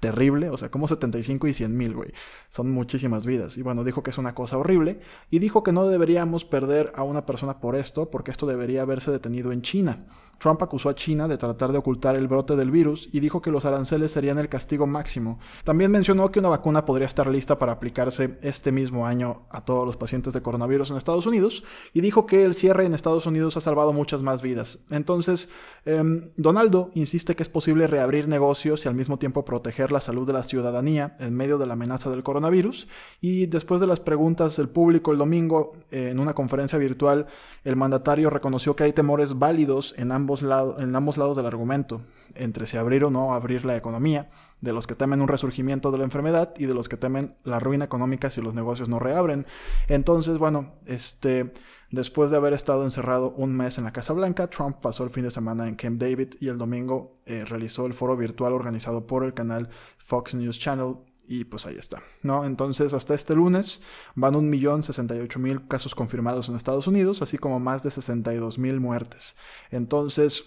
terrible. 0.00 0.48
O 0.48 0.56
sea, 0.56 0.70
como 0.70 0.88
75 0.88 1.46
y 1.48 1.50
100.000, 1.50 1.94
güey. 1.94 2.12
Son 2.48 2.70
muchísimas 2.70 3.26
vidas. 3.26 3.58
Y 3.58 3.62
bueno, 3.62 3.84
dijo 3.84 4.02
que 4.02 4.10
es 4.10 4.18
una 4.18 4.34
cosa 4.34 4.56
horrible 4.56 5.00
y 5.30 5.38
dijo 5.38 5.62
que 5.62 5.72
no 5.72 5.86
deberíamos 5.86 6.44
perder 6.44 6.92
a 6.94 7.02
una 7.02 7.26
persona 7.26 7.60
por 7.60 7.76
esto 7.76 8.10
porque 8.10 8.30
esto 8.30 8.46
debería 8.46 8.82
haberse 8.82 9.10
detenido 9.10 9.52
en 9.52 9.62
China. 9.62 10.06
Trump 10.38 10.60
acusó 10.60 10.88
a 10.88 10.94
China 10.96 11.28
de 11.28 11.38
tratar 11.38 11.70
de 11.70 11.78
ocultar 11.78 12.16
el 12.16 12.26
brote 12.26 12.56
del 12.56 12.72
virus 12.72 13.01
y 13.10 13.20
dijo 13.20 13.42
que 13.42 13.50
los 13.50 13.64
aranceles 13.64 14.12
serían 14.12 14.38
el 14.38 14.48
castigo 14.48 14.86
máximo. 14.86 15.38
También 15.64 15.90
mencionó 15.90 16.30
que 16.30 16.40
una 16.40 16.48
vacuna 16.48 16.84
podría 16.84 17.06
estar 17.06 17.28
lista 17.28 17.58
para 17.58 17.72
aplicarse 17.72 18.38
este 18.42 18.72
mismo 18.72 19.06
año 19.06 19.42
a 19.50 19.62
todos 19.62 19.86
los 19.86 19.96
pacientes 19.96 20.32
de 20.32 20.42
coronavirus 20.42 20.90
en 20.90 20.96
Estados 20.96 21.26
Unidos 21.26 21.64
y 21.92 22.00
dijo 22.00 22.26
que 22.26 22.44
el 22.44 22.54
cierre 22.54 22.84
en 22.84 22.94
Estados 22.94 23.26
Unidos 23.26 23.56
ha 23.56 23.60
salvado 23.60 23.92
muchas 23.92 24.22
más 24.22 24.42
vidas. 24.42 24.80
Entonces, 24.90 25.48
em, 25.84 26.30
Donaldo 26.36 26.90
insiste 26.94 27.34
que 27.34 27.42
es 27.42 27.48
posible 27.48 27.86
reabrir 27.86 28.28
negocios 28.28 28.84
y 28.84 28.88
al 28.88 28.94
mismo 28.94 29.18
tiempo 29.18 29.44
proteger 29.44 29.92
la 29.92 30.00
salud 30.00 30.26
de 30.26 30.32
la 30.32 30.42
ciudadanía 30.42 31.16
en 31.18 31.34
medio 31.34 31.58
de 31.58 31.66
la 31.66 31.74
amenaza 31.74 32.10
del 32.10 32.22
coronavirus 32.22 32.88
y 33.20 33.46
después 33.46 33.80
de 33.80 33.86
las 33.86 34.00
preguntas 34.00 34.56
del 34.56 34.68
público 34.68 35.12
el 35.12 35.18
domingo 35.18 35.72
en 35.90 36.18
una 36.18 36.34
conferencia 36.34 36.78
virtual, 36.78 37.26
el 37.64 37.76
mandatario 37.76 38.30
reconoció 38.30 38.76
que 38.76 38.84
hay 38.84 38.92
temores 38.92 39.38
válidos 39.38 39.94
en 39.96 40.12
ambos 40.12 40.42
lados 40.42 41.36
del 41.36 41.46
argumento, 41.46 42.02
entre 42.34 42.66
si 42.66 42.76
abrir 42.76 43.04
o 43.04 43.10
no 43.10 43.34
abrir 43.34 43.64
la 43.64 43.76
economía, 43.76 44.28
de 44.60 44.72
los 44.72 44.86
que 44.86 44.94
temen 44.94 45.20
un 45.20 45.28
resurgimiento 45.28 45.90
de 45.90 45.98
la 45.98 46.04
enfermedad 46.04 46.54
y 46.56 46.66
de 46.66 46.74
los 46.74 46.88
que 46.88 46.96
temen 46.96 47.34
la 47.44 47.60
ruina 47.60 47.84
económica 47.84 48.30
si 48.30 48.40
los 48.40 48.54
negocios 48.54 48.88
no 48.88 48.98
reabren. 48.98 49.46
Entonces, 49.88 50.38
bueno, 50.38 50.74
este, 50.86 51.52
después 51.90 52.30
de 52.30 52.36
haber 52.36 52.52
estado 52.52 52.84
encerrado 52.84 53.32
un 53.32 53.56
mes 53.56 53.78
en 53.78 53.84
la 53.84 53.92
Casa 53.92 54.12
Blanca, 54.12 54.48
Trump 54.48 54.76
pasó 54.80 55.04
el 55.04 55.10
fin 55.10 55.24
de 55.24 55.30
semana 55.30 55.68
en 55.68 55.74
Camp 55.74 56.00
David 56.00 56.34
y 56.40 56.48
el 56.48 56.58
domingo 56.58 57.14
eh, 57.26 57.44
realizó 57.44 57.86
el 57.86 57.94
foro 57.94 58.16
virtual 58.16 58.52
organizado 58.52 59.06
por 59.06 59.24
el 59.24 59.34
canal 59.34 59.68
Fox 59.98 60.34
News 60.34 60.58
Channel 60.58 60.96
y 61.24 61.44
pues 61.44 61.66
ahí 61.66 61.76
está, 61.76 62.02
¿no? 62.22 62.44
Entonces, 62.44 62.92
hasta 62.92 63.14
este 63.14 63.34
lunes 63.34 63.80
van 64.14 64.34
1.068.000 64.34 65.68
casos 65.68 65.94
confirmados 65.94 66.48
en 66.48 66.56
Estados 66.56 66.86
Unidos, 66.86 67.22
así 67.22 67.38
como 67.38 67.60
más 67.60 67.82
de 67.82 67.90
62.000 67.90 68.80
muertes. 68.80 69.36
Entonces, 69.70 70.44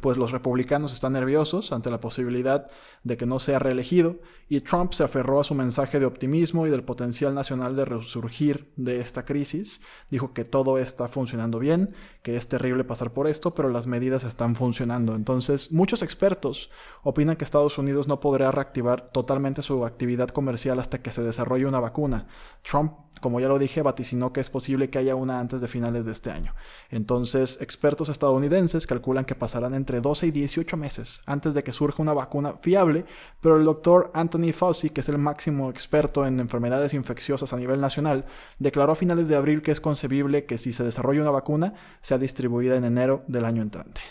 pues 0.00 0.16
los 0.16 0.32
republicanos 0.32 0.92
están 0.92 1.12
nerviosos 1.12 1.72
ante 1.72 1.90
la 1.90 2.00
posibilidad 2.00 2.70
de 3.04 3.16
que 3.16 3.26
no 3.26 3.38
sea 3.38 3.58
reelegido 3.58 4.16
y 4.48 4.60
Trump 4.60 4.92
se 4.92 5.04
aferró 5.04 5.40
a 5.40 5.44
su 5.44 5.54
mensaje 5.54 5.98
de 5.98 6.06
optimismo 6.06 6.66
y 6.66 6.70
del 6.70 6.84
potencial 6.84 7.34
nacional 7.34 7.76
de 7.76 7.84
resurgir 7.84 8.70
de 8.76 9.00
esta 9.00 9.24
crisis. 9.24 9.80
Dijo 10.10 10.32
que 10.34 10.44
todo 10.44 10.78
está 10.78 11.08
funcionando 11.08 11.58
bien, 11.58 11.94
que 12.22 12.36
es 12.36 12.48
terrible 12.48 12.84
pasar 12.84 13.12
por 13.12 13.28
esto, 13.28 13.54
pero 13.54 13.68
las 13.68 13.86
medidas 13.86 14.24
están 14.24 14.56
funcionando. 14.56 15.14
Entonces, 15.14 15.72
muchos 15.72 16.02
expertos 16.02 16.70
opinan 17.02 17.36
que 17.36 17.44
Estados 17.44 17.78
Unidos 17.78 18.08
no 18.08 18.20
podrá 18.20 18.50
reactivar 18.50 19.10
totalmente 19.10 19.62
su 19.62 19.84
actividad 19.86 20.28
comercial 20.28 20.78
hasta 20.78 21.00
que 21.00 21.12
se 21.12 21.22
desarrolle 21.22 21.66
una 21.66 21.80
vacuna. 21.80 22.28
Trump 22.62 22.92
como 23.22 23.40
ya 23.40 23.48
lo 23.48 23.58
dije, 23.58 23.80
vaticinó 23.80 24.34
que 24.34 24.40
es 24.40 24.50
posible 24.50 24.90
que 24.90 24.98
haya 24.98 25.14
una 25.14 25.40
antes 25.40 25.62
de 25.62 25.68
finales 25.68 26.04
de 26.04 26.12
este 26.12 26.30
año. 26.30 26.54
Entonces, 26.90 27.58
expertos 27.62 28.10
estadounidenses 28.10 28.86
calculan 28.86 29.24
que 29.24 29.34
pasarán 29.34 29.72
entre 29.72 30.02
12 30.02 30.26
y 30.26 30.30
18 30.32 30.76
meses 30.76 31.22
antes 31.24 31.54
de 31.54 31.62
que 31.62 31.72
surja 31.72 32.02
una 32.02 32.12
vacuna 32.12 32.56
fiable, 32.60 33.06
pero 33.40 33.56
el 33.56 33.64
doctor 33.64 34.10
Anthony 34.12 34.52
Fauci, 34.52 34.90
que 34.90 35.00
es 35.00 35.08
el 35.08 35.16
máximo 35.16 35.70
experto 35.70 36.26
en 36.26 36.40
enfermedades 36.40 36.92
infecciosas 36.92 37.54
a 37.54 37.56
nivel 37.56 37.80
nacional, 37.80 38.26
declaró 38.58 38.92
a 38.92 38.96
finales 38.96 39.28
de 39.28 39.36
abril 39.36 39.62
que 39.62 39.70
es 39.70 39.80
concebible 39.80 40.44
que 40.44 40.58
si 40.58 40.74
se 40.74 40.84
desarrolla 40.84 41.22
una 41.22 41.30
vacuna, 41.30 41.72
sea 42.02 42.18
distribuida 42.18 42.76
en 42.76 42.84
enero 42.84 43.22
del 43.28 43.46
año 43.46 43.62
entrante. 43.62 44.02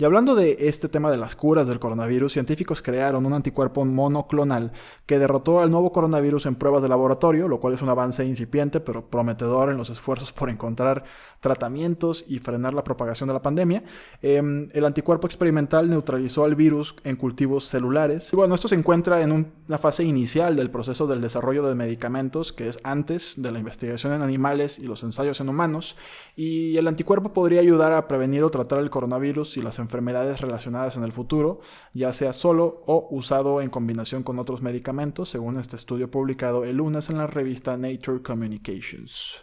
Y 0.00 0.04
hablando 0.06 0.34
de 0.34 0.56
este 0.60 0.88
tema 0.88 1.10
de 1.10 1.18
las 1.18 1.34
curas 1.34 1.68
del 1.68 1.78
coronavirus, 1.78 2.32
científicos 2.32 2.80
crearon 2.80 3.26
un 3.26 3.34
anticuerpo 3.34 3.84
monoclonal 3.84 4.72
que 5.04 5.18
derrotó 5.18 5.60
al 5.60 5.70
nuevo 5.70 5.92
coronavirus 5.92 6.46
en 6.46 6.54
pruebas 6.54 6.82
de 6.82 6.88
laboratorio, 6.88 7.48
lo 7.48 7.60
cual 7.60 7.74
es 7.74 7.82
un 7.82 7.90
avance 7.90 8.24
incipiente 8.24 8.80
pero 8.80 9.10
prometedor 9.10 9.70
en 9.70 9.76
los 9.76 9.90
esfuerzos 9.90 10.32
por 10.32 10.48
encontrar 10.48 11.04
tratamientos 11.40 12.24
y 12.26 12.38
frenar 12.38 12.72
la 12.72 12.82
propagación 12.82 13.26
de 13.28 13.34
la 13.34 13.42
pandemia. 13.42 13.84
Em, 14.22 14.68
el 14.72 14.86
anticuerpo 14.86 15.26
experimental 15.26 15.90
neutralizó 15.90 16.44
al 16.44 16.54
virus 16.54 16.94
en 17.04 17.16
cultivos 17.16 17.64
celulares. 17.64 18.32
Y 18.32 18.36
bueno, 18.36 18.54
esto 18.54 18.68
se 18.68 18.76
encuentra 18.76 19.20
en 19.20 19.52
una 19.68 19.76
fase 19.76 20.02
inicial 20.02 20.56
del 20.56 20.70
proceso 20.70 21.06
del 21.08 21.20
desarrollo 21.20 21.66
de 21.66 21.74
medicamentos, 21.74 22.54
que 22.54 22.68
es 22.68 22.78
antes 22.84 23.34
de 23.42 23.52
la 23.52 23.58
investigación 23.58 24.14
en 24.14 24.22
animales 24.22 24.78
y 24.78 24.86
los 24.86 25.02
ensayos 25.02 25.42
en 25.42 25.50
humanos. 25.50 25.96
Y 26.36 26.78
el 26.78 26.88
anticuerpo 26.88 27.34
podría 27.34 27.60
ayudar 27.60 27.92
a 27.92 28.08
prevenir 28.08 28.44
o 28.44 28.50
tratar 28.50 28.78
el 28.78 28.88
coronavirus 28.88 29.58
y 29.58 29.60
las 29.60 29.78
enfermedades 29.78 29.89
relacionadas 29.90 30.96
en 30.96 31.04
el 31.04 31.12
futuro, 31.12 31.60
ya 31.92 32.12
sea 32.12 32.32
solo 32.32 32.82
o 32.86 33.08
usado 33.10 33.60
en 33.60 33.70
combinación 33.70 34.22
con 34.22 34.38
otros 34.38 34.62
medicamentos, 34.62 35.30
según 35.30 35.58
este 35.58 35.76
estudio 35.76 36.10
publicado 36.10 36.64
el 36.64 36.76
lunes 36.76 37.10
en 37.10 37.18
la 37.18 37.26
revista 37.26 37.76
Nature 37.76 38.22
Communications. 38.22 39.42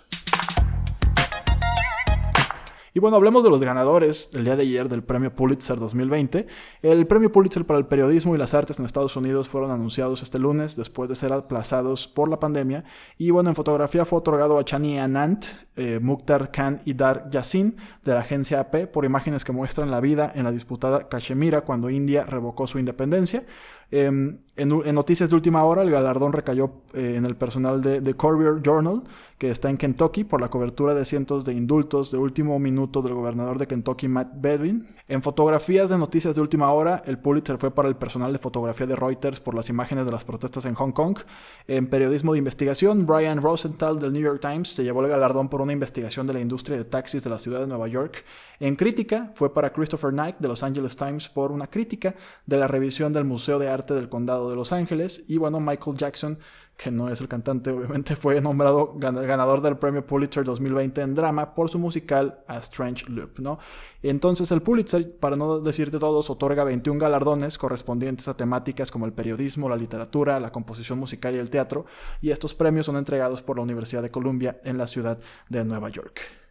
Y 2.98 3.00
bueno, 3.00 3.18
hablemos 3.18 3.44
de 3.44 3.52
los 3.52 3.62
ganadores 3.62 4.32
del 4.32 4.44
día 4.44 4.56
de 4.56 4.64
ayer 4.64 4.90
del 4.90 5.04
premio 5.04 5.32
Pulitzer 5.32 5.78
2020. 5.78 6.48
El 6.82 7.06
premio 7.06 7.32
Pulitzer 7.32 7.64
para 7.64 7.78
el 7.78 7.86
periodismo 7.86 8.34
y 8.34 8.40
las 8.40 8.56
artes 8.56 8.80
en 8.80 8.86
Estados 8.86 9.16
Unidos 9.16 9.48
fueron 9.48 9.70
anunciados 9.70 10.24
este 10.24 10.40
lunes 10.40 10.76
después 10.76 11.08
de 11.08 11.16
ser 11.16 11.32
aplazados 11.32 12.08
por 12.08 12.28
la 12.28 12.40
pandemia. 12.40 12.86
Y 13.20 13.30
bueno, 13.30 13.50
en 13.50 13.56
fotografía 13.56 14.04
fue 14.04 14.18
otorgado 14.18 14.58
a 14.58 14.66
Chani 14.66 14.98
Anand, 14.98 15.46
eh, 15.76 16.00
Mukhtar 16.02 16.50
Khan 16.50 16.82
y 16.86 16.96
Dar 16.96 17.30
Yassin 17.30 17.78
de 18.04 18.14
la 18.14 18.22
agencia 18.22 18.62
AP 18.62 18.88
por 18.88 19.06
imágenes 19.06 19.46
que 19.46 19.52
muestran 19.52 19.92
la 19.92 20.02
vida 20.02 20.32
en 20.34 20.46
la 20.46 20.52
disputada 20.52 21.08
Cachemira 21.08 21.62
cuando 21.62 21.92
India 21.92 22.24
revocó 22.24 22.66
su 22.66 22.80
independencia. 22.80 23.46
Em, 23.90 24.40
en, 24.58 24.96
noticias 24.96 25.30
de 25.30 25.36
última 25.36 25.64
hora, 25.64 25.82
el 25.82 25.90
galardón 25.90 26.34
recayó 26.34 26.82
eh, 26.94 27.14
en 27.16 27.26
el 27.26 27.36
personal 27.36 27.82
de 27.82 28.02
The 28.02 28.16
Courier 28.16 28.62
Journal, 28.62 29.04
que 29.38 29.50
está 29.50 29.70
en 29.70 29.78
Kentucky, 29.78 30.26
por 30.26 30.42
la 30.42 30.50
cobertura 30.50 30.94
de 30.94 31.06
cientos 31.06 31.46
de 31.46 31.54
indultos 31.54 32.12
de 32.12 32.18
último 32.18 32.60
minuto 32.60 33.02
del 33.02 33.14
gobernador 33.14 33.58
de 33.58 33.68
Kentucky, 33.68 34.08
Matt 34.10 34.30
Bedwin. 34.36 34.88
En 35.10 35.24
fotografías 35.24 35.90
de 35.90 35.98
noticias 35.98 36.36
de 36.36 36.42
última 36.42 36.70
hora, 36.74 37.02
el 37.06 37.18
Pulitzer 37.18 37.58
fue 37.58 37.72
para 37.72 37.88
el 37.88 37.96
personal 37.96 38.34
de 38.34 38.40
fotografía 38.40 38.86
de 38.86 38.98
Reuters 38.98 39.40
por 39.40 39.56
las 39.56 39.70
imágenes 39.70 40.06
de 40.06 40.12
las 40.12 40.26
protestas 40.26 40.66
en 40.66 40.74
Hong 40.74 40.92
Kong. 40.92 41.18
En 41.66 41.88
periodismo 41.88 42.34
de 42.34 42.40
investigación, 42.40 43.06
Brian 43.06 43.42
Rosenthal 43.42 44.00
del 44.00 44.12
New 44.12 44.22
York 44.22 44.42
Times 44.42 44.68
se 44.74 44.84
llevó 44.84 45.02
el 45.06 45.10
galardón 45.10 45.48
por 45.48 45.62
una 45.62 45.72
investigación 45.72 46.28
de 46.28 46.34
la 46.34 46.42
industria 46.42 46.76
de 46.76 46.84
taxis 46.84 47.24
de 47.24 47.30
la 47.30 47.40
ciudad 47.40 47.62
de 47.62 47.68
Nueva 47.68 47.88
York. 47.88 48.26
En 48.60 48.76
crítica, 48.76 49.32
fue 49.36 49.54
para 49.54 49.72
Christopher 49.72 50.12
Knight 50.12 50.40
de 50.40 50.50
Los 50.50 50.62
Angeles 50.62 50.98
Times 50.98 51.30
por 51.30 51.54
una 51.54 51.68
crítica 51.68 52.14
de 52.46 52.58
la 52.58 52.68
revisión 52.68 53.14
del 53.14 53.24
Museo 53.24 53.60
de 53.60 53.70
Arte 53.70 53.94
del 53.94 54.10
Condado 54.10 54.50
de 54.50 54.58
Los 54.58 54.74
Ángeles. 54.74 55.24
Y 55.30 55.38
bueno, 55.38 55.62
Michael 55.62 55.96
Jackson, 55.96 56.38
que 56.78 56.92
no 56.92 57.10
es 57.10 57.20
el 57.20 57.28
cantante, 57.28 57.72
obviamente, 57.72 58.16
fue 58.16 58.40
nombrado 58.40 58.94
ganador 58.96 59.62
del 59.62 59.78
premio 59.78 60.06
Pulitzer 60.06 60.44
2020 60.44 61.02
en 61.02 61.16
drama 61.16 61.56
por 61.56 61.70
su 61.70 61.80
musical 61.80 62.40
A 62.48 62.58
Strange 62.58 63.06
Loop, 63.10 63.40
¿no? 63.40 63.58
Entonces 64.04 64.52
el 64.52 64.62
Pulitzer, 64.62 65.18
para 65.18 65.36
no 65.36 65.60
decirte 65.60 65.98
todos, 65.98 66.30
otorga 66.30 66.64
21 66.64 67.00
galardones 67.00 67.58
correspondientes 67.58 68.28
a 68.28 68.38
temáticas 68.38 68.92
como 68.92 69.08
el 69.08 69.14
periodismo, 69.14 69.68
la 69.68 69.76
literatura, 69.76 70.40
la 70.40 70.52
composición 70.52 71.00
musical 71.00 71.34
y 71.36 71.40
el 71.40 71.50
teatro, 71.50 71.88
y 72.22 72.30
estos 72.30 72.54
premios 72.54 72.86
son 72.86 72.96
entregados 72.96 73.42
por 73.42 73.58
la 73.58 73.64
Universidad 73.64 74.04
de 74.04 74.12
Columbia 74.12 74.62
en 74.64 74.78
la 74.78 74.86
ciudad 74.86 75.18
de 75.50 75.66
Nueva 75.66 75.90
York. 75.90 76.47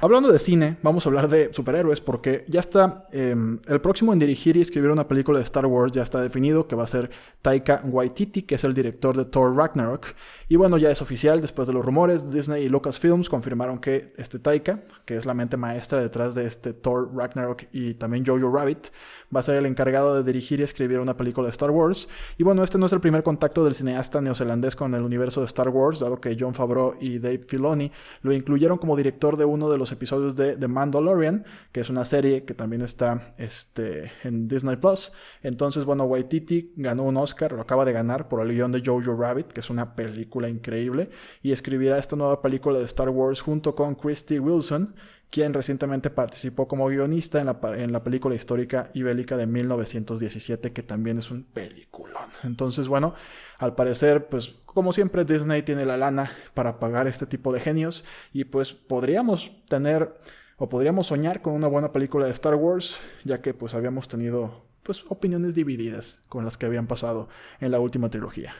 Hablando 0.00 0.30
de 0.30 0.38
cine, 0.38 0.76
vamos 0.84 1.04
a 1.04 1.08
hablar 1.08 1.28
de 1.28 1.52
superhéroes 1.52 2.00
porque 2.00 2.44
ya 2.46 2.60
está 2.60 3.08
em, 3.10 3.58
el 3.66 3.80
próximo 3.80 4.12
en 4.12 4.20
dirigir 4.20 4.56
y 4.56 4.60
escribir 4.60 4.92
una 4.92 5.08
película 5.08 5.40
de 5.40 5.44
Star 5.44 5.66
Wars 5.66 5.90
ya 5.90 6.04
está 6.04 6.20
definido 6.20 6.68
que 6.68 6.76
va 6.76 6.84
a 6.84 6.86
ser 6.86 7.10
Taika 7.42 7.82
Waititi, 7.84 8.42
que 8.42 8.54
es 8.54 8.62
el 8.62 8.74
director 8.74 9.16
de 9.16 9.24
Thor 9.24 9.56
Ragnarok. 9.56 10.14
Y 10.48 10.54
bueno, 10.54 10.78
ya 10.78 10.92
es 10.92 11.02
oficial, 11.02 11.40
después 11.40 11.66
de 11.66 11.74
los 11.74 11.84
rumores, 11.84 12.30
Disney 12.30 12.66
y 12.66 12.68
Lucasfilms 12.68 13.28
confirmaron 13.28 13.80
que 13.80 14.12
este 14.16 14.38
Taika, 14.38 14.84
que 15.04 15.16
es 15.16 15.26
la 15.26 15.34
mente 15.34 15.56
maestra 15.56 16.00
detrás 16.00 16.36
de 16.36 16.46
este 16.46 16.74
Thor 16.74 17.10
Ragnarok 17.12 17.64
y 17.72 17.94
también 17.94 18.24
Jojo 18.24 18.54
Rabbit, 18.54 18.92
va 19.34 19.40
a 19.40 19.42
ser 19.42 19.56
el 19.56 19.66
encargado 19.66 20.14
de 20.14 20.24
dirigir 20.24 20.60
y 20.60 20.62
escribir 20.62 21.00
una 21.00 21.16
película 21.16 21.46
de 21.46 21.50
Star 21.50 21.70
Wars. 21.70 22.08
Y 22.36 22.42
bueno, 22.42 22.62
este 22.62 22.78
no 22.78 22.86
es 22.86 22.92
el 22.92 23.00
primer 23.00 23.22
contacto 23.22 23.64
del 23.64 23.74
cineasta 23.74 24.20
neozelandés 24.20 24.74
con 24.74 24.94
el 24.94 25.02
universo 25.02 25.40
de 25.40 25.46
Star 25.46 25.68
Wars, 25.68 26.00
dado 26.00 26.20
que 26.20 26.36
John 26.38 26.54
Favreau 26.54 26.94
y 27.00 27.18
Dave 27.18 27.42
Filoni 27.46 27.92
lo 28.22 28.32
incluyeron 28.32 28.78
como 28.78 28.96
director 28.96 29.36
de 29.36 29.44
uno 29.44 29.68
de 29.70 29.78
los 29.78 29.92
episodios 29.92 30.36
de 30.36 30.56
The 30.56 30.68
Mandalorian, 30.68 31.44
que 31.72 31.80
es 31.80 31.90
una 31.90 32.04
serie 32.04 32.44
que 32.44 32.54
también 32.54 32.82
está 32.82 33.34
este, 33.38 34.10
en 34.24 34.48
Disney 34.48 34.76
Plus. 34.76 35.12
Entonces, 35.42 35.84
bueno, 35.84 36.04
Waititi 36.04 36.72
ganó 36.76 37.04
un 37.04 37.16
Oscar, 37.16 37.52
lo 37.52 37.62
acaba 37.62 37.84
de 37.84 37.92
ganar 37.92 38.28
por 38.28 38.40
el 38.42 38.54
guion 38.54 38.72
de 38.72 38.82
Jojo 38.84 39.14
Rabbit, 39.14 39.48
que 39.48 39.60
es 39.60 39.70
una 39.70 39.94
película 39.94 40.48
increíble, 40.48 41.10
y 41.42 41.52
escribirá 41.52 41.98
esta 41.98 42.16
nueva 42.16 42.40
película 42.40 42.78
de 42.78 42.84
Star 42.84 43.10
Wars 43.10 43.40
junto 43.40 43.74
con 43.74 43.94
Christy 43.94 44.38
Wilson 44.38 44.94
quien 45.30 45.52
recientemente 45.52 46.10
participó 46.10 46.66
como 46.66 46.86
guionista 46.86 47.40
en 47.40 47.46
la, 47.46 47.58
en 47.76 47.92
la 47.92 48.02
película 48.02 48.34
histórica 48.34 48.90
y 48.94 49.02
bélica 49.02 49.36
de 49.36 49.46
1917, 49.46 50.72
que 50.72 50.82
también 50.82 51.18
es 51.18 51.30
un 51.30 51.44
peliculón. 51.44 52.30
Entonces, 52.44 52.88
bueno, 52.88 53.14
al 53.58 53.74
parecer, 53.74 54.28
pues 54.28 54.54
como 54.64 54.92
siempre, 54.92 55.24
Disney 55.24 55.62
tiene 55.62 55.84
la 55.84 55.96
lana 55.96 56.30
para 56.54 56.78
pagar 56.78 57.06
este 57.06 57.26
tipo 57.26 57.52
de 57.52 57.60
genios 57.60 58.04
y 58.32 58.44
pues 58.44 58.72
podríamos 58.72 59.50
tener 59.68 60.16
o 60.56 60.68
podríamos 60.68 61.06
soñar 61.08 61.42
con 61.42 61.54
una 61.54 61.68
buena 61.68 61.92
película 61.92 62.26
de 62.26 62.32
Star 62.32 62.54
Wars, 62.54 62.98
ya 63.24 63.40
que 63.40 63.54
pues 63.54 63.74
habíamos 63.74 64.08
tenido 64.08 64.66
pues 64.82 65.04
opiniones 65.08 65.54
divididas 65.54 66.22
con 66.28 66.44
las 66.44 66.56
que 66.56 66.66
habían 66.66 66.86
pasado 66.86 67.28
en 67.60 67.70
la 67.70 67.80
última 67.80 68.08
trilogía. 68.08 68.54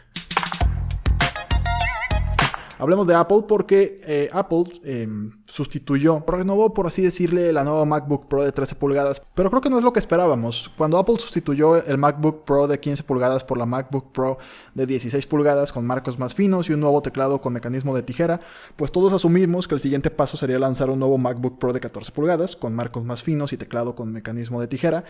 Hablemos 2.79 3.09
de 3.09 3.15
Apple 3.17 3.43
porque 3.49 4.01
eh, 4.05 4.31
Apple 4.33 4.65
em, 4.85 5.33
sustituyó, 5.47 6.25
renovó 6.29 6.73
por 6.73 6.87
así 6.87 7.03
decirle 7.03 7.53
la 7.53 7.65
nueva 7.65 7.85
MacBook 7.85 8.29
Pro 8.29 8.45
de 8.45 8.53
13 8.53 8.77
pulgadas, 8.77 9.21
pero 9.35 9.51
creo 9.51 9.61
que 9.61 9.69
no 9.69 9.79
es 9.79 9.85
lo 9.85 9.93
que 9.93 9.99
esperábamos. 9.99 10.71
Cuando 10.79 10.97
Apple 10.97 11.17
sustituyó 11.19 11.85
el 11.85 11.99
MacBook 11.99 12.45
Pro 12.45 12.69
de 12.69 12.79
15 12.79 13.03
pulgadas 13.03 13.43
por 13.43 13.59
la 13.59 13.67
MacBook 13.67 14.13
Pro 14.13 14.39
de 14.75 14.87
16 14.87 15.27
pulgadas 15.27 15.73
con 15.73 15.87
marcos 15.87 16.21
más 16.21 16.37
finos 16.37 16.69
y 16.71 16.73
un 16.73 16.79
nuevo 16.79 17.03
teclado 17.03 17.41
con 17.41 17.53
mecanismo 17.53 17.97
de 17.97 18.03
tijera, 18.05 18.41
pues 18.77 18.93
todos 18.93 19.13
asumimos 19.13 19.67
que 19.67 19.75
el 19.75 19.81
siguiente 19.81 20.11
paso 20.11 20.37
sería 20.37 20.61
lanzar 20.61 20.89
un 20.89 21.01
nuevo 21.01 21.19
MacBook 21.19 21.59
Pro 21.59 21.73
de 21.73 21.81
14 21.81 22.13
pulgadas 22.13 22.55
con 22.55 22.77
marcos 22.77 23.03
más 23.05 23.25
finos 23.25 23.53
y 23.53 23.57
teclado 23.57 23.97
con 23.97 24.13
mecanismo 24.13 24.61
de 24.61 24.69
tijera. 24.69 25.05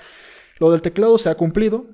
Lo 0.59 0.71
del 0.71 0.81
teclado 0.81 1.19
se 1.19 1.29
ha 1.29 1.37
cumplido, 1.37 1.85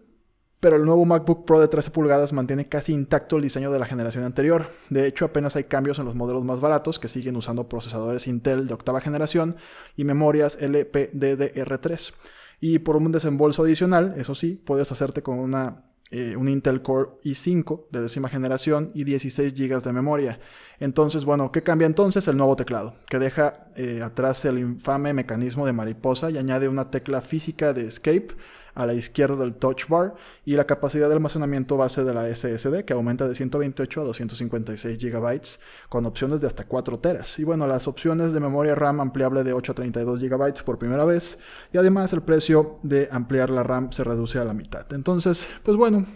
pero 0.61 0.76
el 0.76 0.84
nuevo 0.84 1.04
MacBook 1.04 1.44
Pro 1.44 1.61
de 1.61 1.68
13 1.68 1.90
pulgadas 1.90 2.32
mantiene 2.32 2.68
casi 2.68 2.92
intacto 2.92 3.37
el 3.37 3.42
diseño 3.42 3.70
de 3.70 3.78
la 3.78 3.87
generación 3.87 4.25
anterior. 4.25 4.68
De 4.88 5.06
hecho, 5.06 5.26
apenas 5.26 5.56
hay 5.56 5.64
cambios 5.64 5.99
en 5.99 6.06
los 6.06 6.14
modelos 6.14 6.44
más 6.44 6.61
baratos 6.61 6.99
que 6.99 7.08
siguen 7.08 7.37
usando 7.37 7.68
procesadores 7.68 8.26
Intel 8.26 8.66
de 8.66 8.75
octava 8.75 9.00
generación 9.00 9.56
y 9.96 10.04
memorias 10.04 10.58
LPDDR3. 10.61 12.14
Y 12.61 12.78
por 12.78 12.96
un 12.96 13.12
desembolso 13.12 13.62
adicional, 13.62 14.14
eso 14.16 14.34
sí, 14.34 14.61
puedes 14.64 14.90
hacerte 14.90 15.23
con 15.23 15.38
una, 15.38 15.84
eh, 16.11 16.34
un 16.37 16.49
Intel 16.49 16.80
Core 16.80 17.11
i5 17.25 17.88
de 17.90 18.00
décima 18.00 18.30
generación 18.30 18.90
y 18.94 19.04
16 19.04 19.52
GB 19.54 19.82
de 19.82 19.92
memoria. 19.92 20.40
Entonces, 20.80 21.26
bueno, 21.26 21.52
¿qué 21.52 21.62
cambia 21.62 21.87
entonces? 21.87 22.26
El 22.26 22.38
nuevo 22.38 22.56
teclado, 22.56 22.94
que 23.11 23.18
deja 23.18 23.68
eh, 23.76 24.00
atrás 24.02 24.44
el 24.46 24.58
infame 24.58 25.12
mecanismo 25.12 25.66
de 25.66 25.75
mariposa 25.75 26.30
y 26.30 26.38
añade 26.38 26.68
una 26.68 26.90
tecla 26.90 27.20
física 27.20 27.75
de 27.75 27.87
Escape 27.87 28.28
a 28.75 28.87
la 28.87 28.95
izquierda 28.95 29.37
del 29.37 29.54
touch 29.54 29.88
bar 29.88 30.14
y 30.45 30.57
la 30.57 30.64
capacidad 30.64 31.09
de 31.09 31.14
almacenamiento 31.14 31.76
base 31.76 32.04
de 32.04 32.12
la 32.12 32.28
SSD 32.35 32.85
que 32.85 32.93
aumenta 32.93 33.28
de 33.28 33.35
128 33.35 34.00
a 34.00 34.04
256 34.04 34.99
GB 34.99 35.40
con 35.88 36.07
opciones 36.07 36.40
de 36.40 36.47
hasta 36.47 36.66
4 36.66 36.99
teras. 36.99 37.38
Y 37.38 37.45
bueno, 37.45 37.66
las 37.66 37.87
opciones 37.88 38.33
de 38.33 38.40
memoria 38.40 38.75
RAM 38.75 39.00
ampliable 39.00 39.45
de 39.45 39.52
8 39.52 39.73
a 39.73 39.75
32 39.75 40.21
GB 40.21 40.64
por 40.64 40.78
primera 40.78 41.04
vez 41.04 41.38
y 41.73 41.78
además 41.78 42.12
el 42.12 42.23
precio 42.23 42.78
de 42.83 43.09
ampliar 43.11 43.50
la 43.50 43.62
RAM 43.62 43.93
se 43.93 44.04
reduce 44.04 44.38
a 44.38 44.45
la 44.45 44.54
mitad. 44.54 44.93
Entonces, 44.93 45.49
pues 45.62 45.76
bueno, 45.76 46.07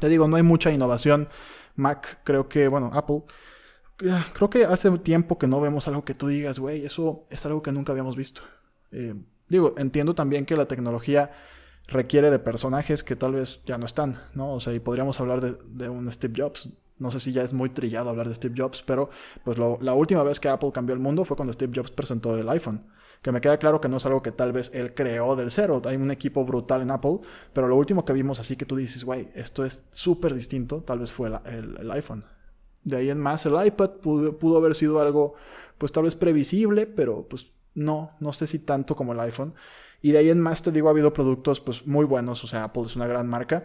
te 0.00 0.08
digo, 0.08 0.28
no 0.28 0.36
hay 0.36 0.42
mucha 0.42 0.72
innovación. 0.72 1.28
Mac, 1.76 2.20
creo 2.24 2.48
que, 2.48 2.66
bueno, 2.66 2.90
Apple 2.92 3.22
creo 4.32 4.48
que 4.48 4.64
hace 4.64 4.90
tiempo 4.98 5.38
que 5.38 5.46
no 5.46 5.60
vemos 5.60 5.88
algo 5.88 6.04
que 6.04 6.14
tú 6.14 6.28
digas, 6.28 6.58
güey, 6.58 6.84
eso 6.84 7.24
es 7.30 7.44
algo 7.46 7.62
que 7.62 7.72
nunca 7.72 7.92
habíamos 7.92 8.16
visto. 8.16 8.42
Eh, 8.92 9.14
digo, 9.48 9.74
entiendo 9.76 10.14
también 10.14 10.46
que 10.46 10.56
la 10.56 10.66
tecnología 10.66 11.32
requiere 11.88 12.30
de 12.30 12.38
personajes 12.38 13.02
que 13.02 13.16
tal 13.16 13.32
vez 13.32 13.62
ya 13.64 13.78
no 13.78 13.86
están, 13.86 14.22
¿no? 14.34 14.52
O 14.52 14.60
sea, 14.60 14.74
y 14.74 14.78
podríamos 14.78 15.18
hablar 15.20 15.40
de, 15.40 15.88
un 15.88 16.10
Steve 16.12 16.34
Jobs. 16.36 16.68
No 16.98 17.10
sé 17.10 17.20
si 17.20 17.32
ya 17.32 17.42
es 17.42 17.52
muy 17.52 17.70
trillado 17.70 18.10
hablar 18.10 18.28
de 18.28 18.34
Steve 18.34 18.54
Jobs, 18.56 18.82
pero 18.82 19.08
pues 19.44 19.56
la 19.58 19.94
última 19.94 20.22
vez 20.22 20.38
que 20.38 20.48
Apple 20.48 20.70
cambió 20.72 20.94
el 20.94 21.00
mundo 21.00 21.24
fue 21.24 21.36
cuando 21.36 21.52
Steve 21.52 21.72
Jobs 21.74 21.90
presentó 21.90 22.36
el 22.36 22.48
iPhone. 22.48 22.86
Que 23.22 23.32
me 23.32 23.40
queda 23.40 23.58
claro 23.58 23.80
que 23.80 23.88
no 23.88 23.96
es 23.96 24.06
algo 24.06 24.22
que 24.22 24.30
tal 24.30 24.52
vez 24.52 24.70
él 24.74 24.94
creó 24.94 25.34
del 25.34 25.50
cero. 25.50 25.80
Hay 25.86 25.96
un 25.96 26.10
equipo 26.10 26.44
brutal 26.44 26.82
en 26.82 26.90
Apple, 26.90 27.20
pero 27.52 27.66
lo 27.66 27.76
último 27.76 28.04
que 28.04 28.12
vimos 28.12 28.38
así 28.38 28.56
que 28.56 28.66
tú 28.66 28.76
dices, 28.76 29.04
güey, 29.04 29.28
esto 29.34 29.64
es 29.64 29.84
súper 29.90 30.34
distinto, 30.34 30.82
tal 30.82 31.00
vez 31.00 31.10
fue 31.10 31.28
el, 31.28 31.90
iPhone. 31.90 32.24
De 32.84 32.96
ahí 32.96 33.10
en 33.10 33.18
más, 33.18 33.44
el 33.46 33.66
iPad 33.66 33.90
pudo, 34.02 34.38
pudo 34.38 34.58
haber 34.58 34.74
sido 34.74 35.00
algo, 35.00 35.34
pues 35.78 35.90
tal 35.90 36.04
vez 36.04 36.14
previsible, 36.14 36.86
pero 36.86 37.26
pues 37.28 37.52
no, 37.74 38.12
no 38.20 38.32
sé 38.32 38.46
si 38.46 38.60
tanto 38.60 38.94
como 38.94 39.12
el 39.12 39.20
iPhone. 39.20 39.54
Y 40.00 40.12
de 40.12 40.18
ahí 40.18 40.30
en 40.30 40.40
más, 40.40 40.62
te 40.62 40.72
digo, 40.72 40.88
ha 40.88 40.92
habido 40.92 41.12
productos 41.12 41.60
pues 41.60 41.86
muy 41.86 42.04
buenos, 42.04 42.44
o 42.44 42.46
sea, 42.46 42.64
Apple 42.64 42.84
es 42.84 42.96
una 42.96 43.06
gran 43.06 43.28
marca, 43.28 43.64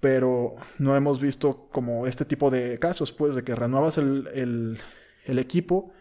pero 0.00 0.56
no 0.78 0.96
hemos 0.96 1.20
visto 1.20 1.68
como 1.70 2.06
este 2.06 2.24
tipo 2.24 2.50
de 2.50 2.78
casos, 2.78 3.12
pues, 3.12 3.34
de 3.34 3.44
que 3.44 3.54
renuevas 3.54 3.98
el, 3.98 4.78
equipo, 5.26 5.92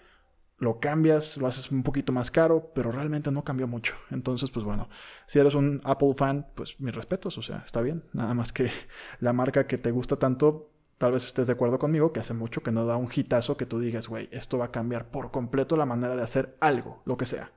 lo 0.57 0.79
cambias, 0.79 1.37
lo 1.37 1.47
haces 1.47 1.71
un 1.71 1.83
poquito 1.83 2.11
más 2.11 2.31
caro, 2.31 2.71
pero 2.73 2.91
realmente 2.91 3.31
no 3.31 3.43
cambió 3.43 3.67
mucho. 3.67 3.95
Entonces, 4.09 4.49
pues 4.51 4.65
bueno, 4.65 4.89
si 5.27 5.39
eres 5.39 5.55
un 5.55 5.81
Apple 5.83 6.13
fan, 6.15 6.47
pues 6.55 6.79
mis 6.79 6.95
respetos, 6.95 7.37
o 7.37 7.41
sea, 7.41 7.61
está 7.65 7.81
bien. 7.81 8.03
Nada 8.11 8.33
más 8.33 8.51
que 8.51 8.71
la 9.19 9.33
marca 9.33 9.67
que 9.67 9.77
te 9.77 9.91
gusta 9.91 10.17
tanto, 10.17 10.71
tal 10.97 11.11
vez 11.11 11.25
estés 11.25 11.47
de 11.47 11.53
acuerdo 11.53 11.79
conmigo, 11.79 12.11
que 12.11 12.19
hace 12.19 12.33
mucho 12.33 12.63
que 12.63 12.71
no 12.71 12.85
da 12.85 12.97
un 12.97 13.09
hitazo 13.13 13.55
que 13.55 13.67
tú 13.67 13.79
digas, 13.79 14.07
güey, 14.07 14.29
esto 14.31 14.57
va 14.57 14.65
a 14.65 14.71
cambiar 14.71 15.11
por 15.11 15.31
completo 15.31 15.77
la 15.77 15.85
manera 15.85 16.15
de 16.15 16.23
hacer 16.23 16.57
algo, 16.59 17.03
lo 17.05 17.17
que 17.17 17.27
sea. 17.27 17.51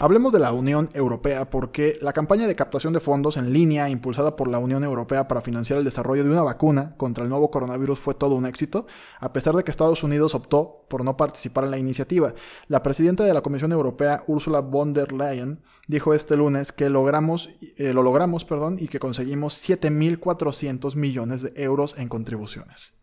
Hablemos 0.00 0.32
de 0.32 0.38
la 0.38 0.52
Unión 0.52 0.88
Europea 0.94 1.50
porque 1.50 1.98
la 2.00 2.12
campaña 2.12 2.46
de 2.46 2.54
captación 2.54 2.92
de 2.92 3.00
fondos 3.00 3.36
en 3.36 3.52
línea 3.52 3.90
impulsada 3.90 4.36
por 4.36 4.46
la 4.46 4.60
Unión 4.60 4.84
Europea 4.84 5.26
para 5.26 5.40
financiar 5.40 5.80
el 5.80 5.84
desarrollo 5.84 6.22
de 6.22 6.30
una 6.30 6.44
vacuna 6.44 6.94
contra 6.96 7.24
el 7.24 7.30
nuevo 7.30 7.50
coronavirus 7.50 7.98
fue 7.98 8.14
todo 8.14 8.36
un 8.36 8.46
éxito, 8.46 8.86
a 9.18 9.32
pesar 9.32 9.56
de 9.56 9.64
que 9.64 9.72
Estados 9.72 10.04
Unidos 10.04 10.36
optó 10.36 10.84
por 10.88 11.02
no 11.02 11.16
participar 11.16 11.64
en 11.64 11.72
la 11.72 11.78
iniciativa. 11.78 12.32
La 12.68 12.84
presidenta 12.84 13.24
de 13.24 13.34
la 13.34 13.42
Comisión 13.42 13.72
Europea, 13.72 14.22
Ursula 14.28 14.60
von 14.60 14.92
der 14.92 15.10
Leyen, 15.12 15.64
dijo 15.88 16.14
este 16.14 16.36
lunes 16.36 16.70
que 16.70 16.88
logramos, 16.90 17.48
eh, 17.76 17.92
lo 17.92 18.04
logramos 18.04 18.44
perdón, 18.44 18.76
y 18.78 18.86
que 18.86 19.00
conseguimos 19.00 19.68
7.400 19.68 20.94
millones 20.94 21.42
de 21.42 21.52
euros 21.56 21.98
en 21.98 22.08
contribuciones. 22.08 22.97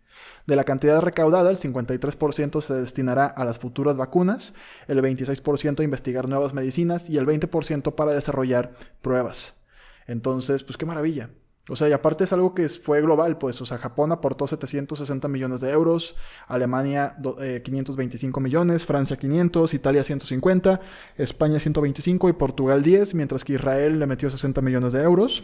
De 0.45 0.55
la 0.55 0.63
cantidad 0.63 1.01
recaudada, 1.01 1.49
el 1.49 1.57
53% 1.57 2.61
se 2.61 2.73
destinará 2.75 3.25
a 3.25 3.45
las 3.45 3.59
futuras 3.59 3.97
vacunas, 3.97 4.53
el 4.87 5.01
26% 5.01 5.79
a 5.79 5.83
investigar 5.83 6.27
nuevas 6.27 6.53
medicinas 6.53 7.09
y 7.09 7.17
el 7.17 7.25
20% 7.25 7.95
para 7.95 8.13
desarrollar 8.13 8.71
pruebas. 9.01 9.65
Entonces, 10.07 10.63
pues 10.63 10.77
qué 10.77 10.85
maravilla. 10.85 11.29
O 11.67 11.75
sea, 11.75 11.89
y 11.89 11.93
aparte 11.93 12.25
es 12.25 12.33
algo 12.33 12.53
que 12.53 12.69
fue 12.69 13.01
global, 13.01 13.39
pues, 13.39 13.59
o 13.59 13.65
sea, 13.65 13.79
Japón 13.79 14.11
aportó 14.11 14.45
760 14.45 15.27
millones 15.27 15.61
de 15.61 15.71
euros, 15.71 16.15
Alemania 16.47 17.17
525 17.63 18.39
eh, 18.39 18.43
millones, 18.43 18.85
Francia 18.85 19.17
500, 19.17 19.73
Italia 19.73 20.03
150, 20.03 20.79
España 21.17 21.59
125 21.59 22.29
y 22.29 22.33
Portugal 22.33 22.83
10, 22.83 23.15
mientras 23.15 23.43
que 23.43 23.53
Israel 23.53 23.97
le 23.97 24.05
metió 24.05 24.29
60 24.29 24.61
millones 24.61 24.93
de 24.93 25.01
euros. 25.01 25.43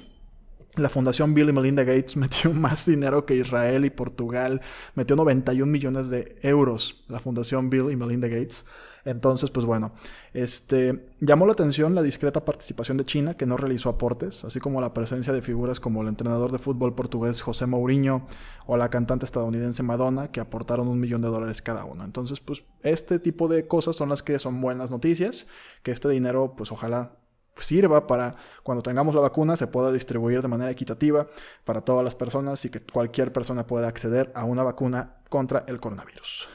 La 0.75 0.87
Fundación 0.87 1.33
Bill 1.33 1.49
y 1.49 1.53
Melinda 1.53 1.83
Gates 1.83 2.15
metió 2.17 2.53
más 2.53 2.85
dinero 2.85 3.25
que 3.25 3.35
Israel 3.35 3.85
y 3.85 3.89
Portugal. 3.89 4.61
Metió 4.95 5.15
91 5.15 5.69
millones 5.69 6.09
de 6.09 6.37
euros 6.41 7.03
la 7.07 7.19
Fundación 7.19 7.69
Bill 7.69 7.91
y 7.91 7.95
Melinda 7.95 8.27
Gates. 8.27 8.65
Entonces, 9.03 9.49
pues 9.49 9.65
bueno, 9.65 9.93
este, 10.33 11.09
llamó 11.19 11.45
la 11.45 11.53
atención 11.53 11.95
la 11.95 12.03
discreta 12.03 12.45
participación 12.45 12.97
de 12.97 13.05
China, 13.05 13.33
que 13.33 13.47
no 13.47 13.57
realizó 13.57 13.89
aportes, 13.89 14.45
así 14.45 14.59
como 14.59 14.79
la 14.79 14.93
presencia 14.93 15.33
de 15.33 15.41
figuras 15.41 15.79
como 15.79 16.03
el 16.03 16.07
entrenador 16.07 16.51
de 16.51 16.59
fútbol 16.59 16.93
portugués 16.93 17.41
José 17.41 17.65
Mourinho 17.65 18.27
o 18.67 18.77
la 18.77 18.89
cantante 18.89 19.25
estadounidense 19.25 19.81
Madonna, 19.81 20.31
que 20.31 20.39
aportaron 20.39 20.87
un 20.87 20.99
millón 20.99 21.21
de 21.21 21.29
dólares 21.29 21.61
cada 21.61 21.83
uno. 21.83 22.03
Entonces, 22.05 22.39
pues 22.39 22.63
este 22.83 23.19
tipo 23.19 23.47
de 23.47 23.67
cosas 23.67 23.95
son 23.95 24.09
las 24.09 24.21
que 24.21 24.37
son 24.37 24.61
buenas 24.61 24.91
noticias, 24.91 25.47
que 25.81 25.91
este 25.91 26.07
dinero, 26.09 26.53
pues 26.55 26.71
ojalá 26.71 27.17
sirva 27.57 28.07
para 28.07 28.35
cuando 28.63 28.81
tengamos 28.81 29.15
la 29.15 29.21
vacuna 29.21 29.55
se 29.55 29.67
pueda 29.67 29.91
distribuir 29.91 30.41
de 30.41 30.47
manera 30.47 30.71
equitativa 30.71 31.27
para 31.65 31.81
todas 31.81 32.03
las 32.03 32.15
personas 32.15 32.63
y 32.65 32.69
que 32.69 32.81
cualquier 32.81 33.31
persona 33.33 33.67
pueda 33.67 33.87
acceder 33.87 34.31
a 34.35 34.45
una 34.45 34.63
vacuna 34.63 35.17
contra 35.29 35.63
el 35.67 35.79
coronavirus. 35.79 36.49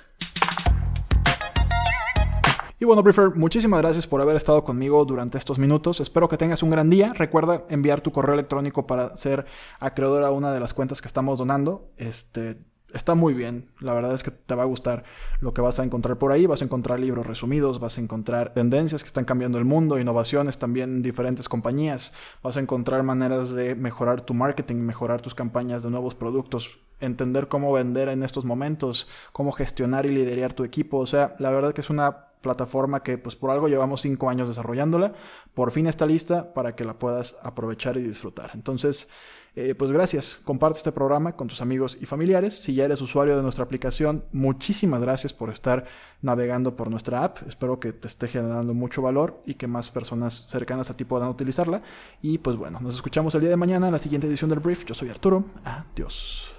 Y 2.78 2.84
bueno, 2.84 3.02
Briefer, 3.02 3.34
muchísimas 3.34 3.80
gracias 3.80 4.06
por 4.06 4.20
haber 4.20 4.36
estado 4.36 4.62
conmigo 4.62 5.02
durante 5.06 5.38
estos 5.38 5.58
minutos. 5.58 6.00
Espero 6.00 6.28
que 6.28 6.36
tengas 6.36 6.62
un 6.62 6.68
gran 6.68 6.90
día. 6.90 7.14
Recuerda 7.14 7.64
enviar 7.70 8.02
tu 8.02 8.12
correo 8.12 8.34
electrónico 8.34 8.86
para 8.86 9.16
ser 9.16 9.46
acreedor 9.80 10.24
a 10.24 10.30
una 10.30 10.52
de 10.52 10.60
las 10.60 10.74
cuentas 10.74 11.00
que 11.00 11.08
estamos 11.08 11.38
donando. 11.38 11.90
Este, 11.96 12.58
está 12.96 13.14
muy 13.14 13.34
bien. 13.34 13.68
La 13.80 13.94
verdad 13.94 14.12
es 14.12 14.22
que 14.22 14.30
te 14.30 14.54
va 14.54 14.62
a 14.62 14.66
gustar 14.66 15.04
lo 15.40 15.54
que 15.54 15.60
vas 15.60 15.78
a 15.78 15.84
encontrar 15.84 16.18
por 16.18 16.32
ahí. 16.32 16.46
Vas 16.46 16.62
a 16.62 16.64
encontrar 16.64 16.98
libros 16.98 17.26
resumidos, 17.26 17.78
vas 17.78 17.98
a 17.98 18.00
encontrar 18.00 18.54
tendencias 18.54 19.02
que 19.02 19.06
están 19.06 19.24
cambiando 19.24 19.58
el 19.58 19.64
mundo, 19.64 19.98
innovaciones 19.98 20.58
también 20.58 20.96
en 20.96 21.02
diferentes 21.02 21.48
compañías. 21.48 22.12
Vas 22.42 22.56
a 22.56 22.60
encontrar 22.60 23.02
maneras 23.02 23.50
de 23.50 23.74
mejorar 23.74 24.20
tu 24.22 24.34
marketing, 24.34 24.76
mejorar 24.76 25.20
tus 25.20 25.34
campañas 25.34 25.82
de 25.82 25.90
nuevos 25.90 26.14
productos, 26.14 26.78
entender 27.00 27.48
cómo 27.48 27.72
vender 27.72 28.08
en 28.08 28.22
estos 28.22 28.44
momentos, 28.44 29.08
cómo 29.32 29.52
gestionar 29.52 30.06
y 30.06 30.10
liderar 30.10 30.54
tu 30.54 30.64
equipo. 30.64 30.98
O 30.98 31.06
sea, 31.06 31.36
la 31.38 31.50
verdad 31.50 31.72
que 31.72 31.82
es 31.82 31.90
una 31.90 32.26
plataforma 32.40 33.02
que 33.02 33.18
pues 33.18 33.34
por 33.34 33.50
algo 33.50 33.68
llevamos 33.68 34.02
cinco 34.02 34.30
años 34.30 34.48
desarrollándola. 34.48 35.14
Por 35.54 35.72
fin 35.72 35.86
está 35.86 36.06
lista 36.06 36.54
para 36.54 36.76
que 36.76 36.84
la 36.84 36.98
puedas 36.98 37.36
aprovechar 37.42 37.96
y 37.96 38.02
disfrutar. 38.02 38.52
Entonces, 38.54 39.08
eh, 39.56 39.74
pues 39.74 39.90
gracias, 39.90 40.38
comparte 40.44 40.76
este 40.76 40.92
programa 40.92 41.34
con 41.34 41.48
tus 41.48 41.62
amigos 41.62 41.96
y 41.98 42.04
familiares. 42.04 42.58
Si 42.58 42.74
ya 42.74 42.84
eres 42.84 43.00
usuario 43.00 43.36
de 43.36 43.42
nuestra 43.42 43.64
aplicación, 43.64 44.24
muchísimas 44.30 45.00
gracias 45.00 45.32
por 45.32 45.48
estar 45.48 45.86
navegando 46.20 46.76
por 46.76 46.90
nuestra 46.90 47.24
app. 47.24 47.38
Espero 47.48 47.80
que 47.80 47.94
te 47.94 48.06
esté 48.06 48.28
generando 48.28 48.74
mucho 48.74 49.00
valor 49.00 49.40
y 49.46 49.54
que 49.54 49.66
más 49.66 49.90
personas 49.90 50.44
cercanas 50.46 50.90
a 50.90 50.96
ti 50.96 51.06
puedan 51.06 51.30
utilizarla. 51.30 51.80
Y 52.20 52.36
pues 52.36 52.56
bueno, 52.56 52.80
nos 52.80 52.94
escuchamos 52.94 53.34
el 53.34 53.40
día 53.40 53.50
de 53.50 53.56
mañana 53.56 53.86
en 53.86 53.92
la 53.92 53.98
siguiente 53.98 54.26
edición 54.26 54.50
del 54.50 54.60
Brief. 54.60 54.84
Yo 54.84 54.94
soy 54.94 55.08
Arturo. 55.08 55.44
Adiós. 55.64 56.55